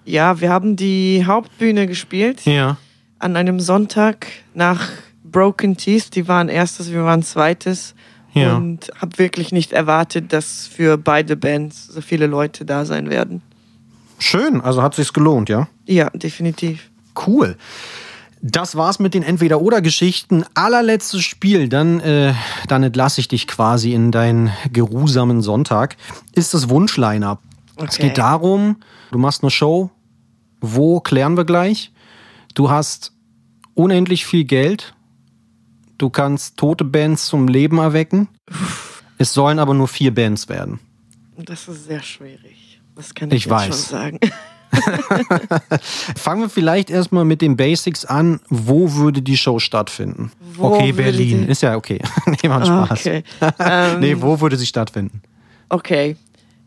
[0.09, 2.45] Ja, wir haben die Hauptbühne gespielt.
[2.45, 2.77] Ja.
[3.21, 4.89] an einem Sonntag nach
[5.25, 6.15] Broken Teeth.
[6.15, 7.95] Die waren erstes, wir waren zweites.
[8.33, 8.57] Ja.
[8.57, 13.43] Und habe wirklich nicht erwartet, dass für beide Bands so viele Leute da sein werden.
[14.21, 15.67] Schön, also hat sich's gelohnt, ja?
[15.87, 16.91] Ja, definitiv.
[17.27, 17.57] Cool.
[18.41, 20.45] Das war's mit den Entweder-Oder-Geschichten.
[20.55, 22.33] Allerletztes Spiel, dann, äh,
[22.69, 25.97] dann entlasse ich dich quasi in deinen geruhsamen Sonntag.
[26.35, 27.41] Ist das Wunsch-Line-Up.
[27.79, 28.03] Es Okay.
[28.09, 28.77] geht darum,
[29.11, 29.91] du machst eine Show.
[30.61, 31.93] Wo klären wir gleich?
[32.55, 33.13] Du hast
[33.75, 34.95] unendlich viel Geld.
[35.99, 38.29] Du kannst tote Bands zum Leben erwecken.
[39.19, 40.79] Es sollen aber nur vier Bands werden.
[41.37, 42.81] Das ist sehr schwierig.
[42.97, 43.67] Das kann ich, Ich jetzt weiß.
[43.67, 44.19] schon sagen.
[46.17, 48.41] Fangen wir vielleicht erstmal mit den Basics an.
[48.49, 50.33] Wo würde die Show stattfinden?
[50.55, 51.45] Wo okay, Berlin.
[51.47, 52.01] die- Ist ja okay.
[52.43, 53.01] nee, macht Ah, Spaß.
[53.07, 53.23] okay.
[53.59, 55.23] Ähm, nee, wo würde sie stattfinden?
[55.69, 56.17] Okay.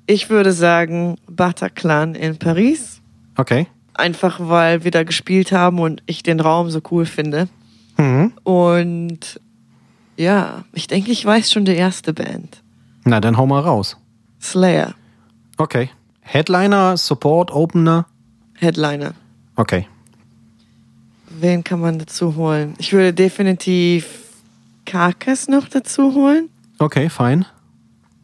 [0.08, 3.02] Ich würde sagen Bataclan in Paris.
[3.38, 3.68] Okay.
[3.94, 7.48] Einfach weil wir da gespielt haben und ich den Raum so cool finde.
[7.98, 8.34] Mhm.
[8.44, 9.39] Und
[10.18, 12.62] ja, ich denke, ich weiß schon die erste Band.
[13.04, 13.98] Na, dann hau mal raus.
[14.42, 14.96] Slayer,
[15.58, 15.89] Okay.
[16.22, 18.06] Headliner, Support, Opener.
[18.58, 19.14] Headliner.
[19.56, 19.88] Okay.
[21.30, 22.74] wen kann man dazu holen?
[22.78, 24.20] Ich würde definitiv
[24.86, 26.50] Carcass noch dazu holen.
[26.80, 27.46] Okay, fein.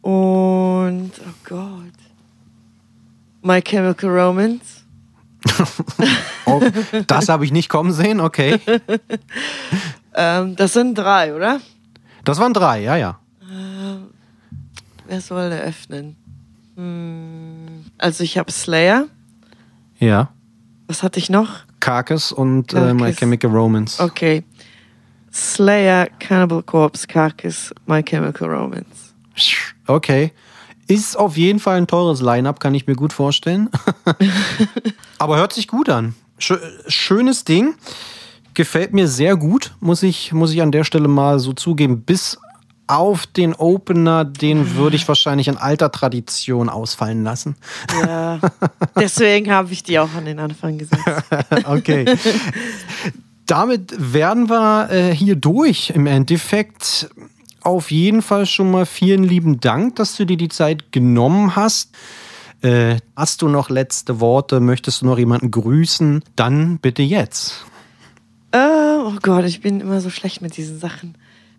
[0.02, 1.92] Und, oh Gott.
[3.42, 4.77] My Chemical Romance.
[6.46, 6.62] Oh,
[7.06, 8.58] das habe ich nicht kommen sehen, okay.
[10.14, 11.60] Ähm, das sind drei, oder?
[12.24, 13.18] Das waren drei, ja, ja.
[15.06, 16.16] Wer soll eröffnen?
[16.76, 19.06] Hm, also ich habe Slayer.
[19.98, 20.30] Ja.
[20.86, 21.60] Was hatte ich noch?
[21.80, 23.16] Carcass und äh, My Carcass.
[23.16, 24.00] Chemical Romance.
[24.00, 24.42] Okay.
[25.32, 29.14] Slayer, Cannibal Corpse, Carcass, My Chemical Romance.
[29.86, 30.32] Okay.
[30.88, 33.68] Ist auf jeden Fall ein teures Line-Up, kann ich mir gut vorstellen.
[35.18, 36.14] Aber hört sich gut an.
[36.40, 36.58] Schö-
[36.88, 37.74] Schönes Ding.
[38.54, 42.00] Gefällt mir sehr gut, muss ich, muss ich an der Stelle mal so zugeben.
[42.02, 42.38] Bis
[42.88, 47.54] auf den Opener, den würde ich wahrscheinlich in alter Tradition ausfallen lassen.
[48.00, 48.40] Ja.
[48.98, 51.04] Deswegen habe ich die auch an den Anfang gesetzt.
[51.66, 52.06] Okay.
[53.46, 55.90] Damit werden wir äh, hier durch.
[55.90, 57.08] Im Endeffekt
[57.68, 61.94] auf jeden Fall schon mal vielen lieben Dank, dass du dir die Zeit genommen hast.
[62.62, 64.60] Äh, hast du noch letzte Worte?
[64.60, 66.24] Möchtest du noch jemanden grüßen?
[66.34, 67.64] Dann bitte jetzt.
[68.50, 71.14] Äh, oh Gott, ich bin immer so schlecht mit diesen Sachen.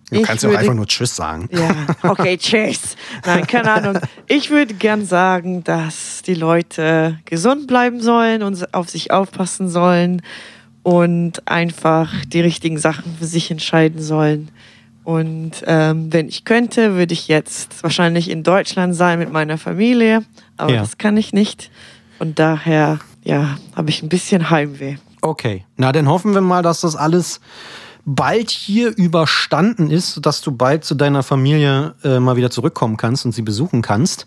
[0.10, 1.48] Du Ich kannst ja auch einfach nur Tschüss sagen.
[1.52, 1.70] Ja,
[2.10, 2.96] okay, tschüss.
[3.26, 4.00] Nein, keine Ahnung.
[4.28, 10.24] Ich würde gern sagen, dass die Leute gesund bleiben sollen und auf sich aufpassen sollen
[10.82, 14.50] und einfach die richtigen Sachen für sich entscheiden sollen.
[15.04, 20.24] Und ähm, wenn ich könnte, würde ich jetzt wahrscheinlich in Deutschland sein mit meiner Familie,
[20.58, 20.82] aber Ja.
[20.82, 21.72] das kann ich nicht.
[22.20, 24.98] Und daher, ja, habe ich ein bisschen Heimweh.
[25.22, 27.40] Okay, na dann hoffen wir mal, dass das alles
[28.06, 33.26] bald hier überstanden ist, dass du bald zu deiner Familie äh, mal wieder zurückkommen kannst
[33.26, 34.26] und sie besuchen kannst.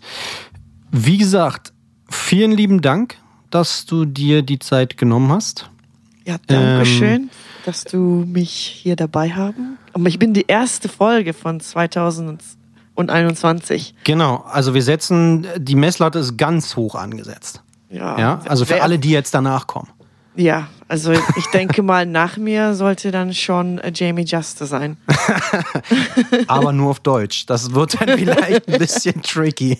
[0.91, 1.73] Wie gesagt,
[2.09, 3.17] vielen lieben Dank,
[3.49, 5.69] dass du dir die Zeit genommen hast.
[6.25, 7.29] Ja, danke Ähm, schön,
[7.65, 9.77] dass du mich hier dabei haben.
[9.93, 13.95] Aber ich bin die erste Folge von 2021.
[14.03, 17.61] Genau, also wir setzen, die Messlatte ist ganz hoch angesetzt.
[17.89, 19.89] Ja, Ja, also für alle, die jetzt danach kommen.
[20.35, 24.97] Ja, also ich denke mal, nach mir sollte dann schon Jamie Juster sein.
[26.47, 27.45] aber nur auf Deutsch.
[27.45, 29.77] Das wird dann vielleicht ein bisschen tricky.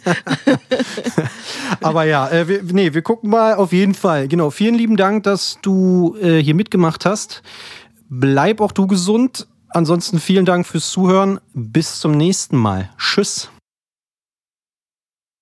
[1.82, 4.28] aber ja, äh, wir, nee, wir gucken mal auf jeden Fall.
[4.28, 7.42] Genau, vielen lieben Dank, dass du äh, hier mitgemacht hast.
[8.10, 9.48] Bleib auch du gesund.
[9.74, 11.40] Ansonsten vielen Dank fürs Zuhören.
[11.54, 12.90] Bis zum nächsten Mal.
[12.98, 13.50] Tschüss.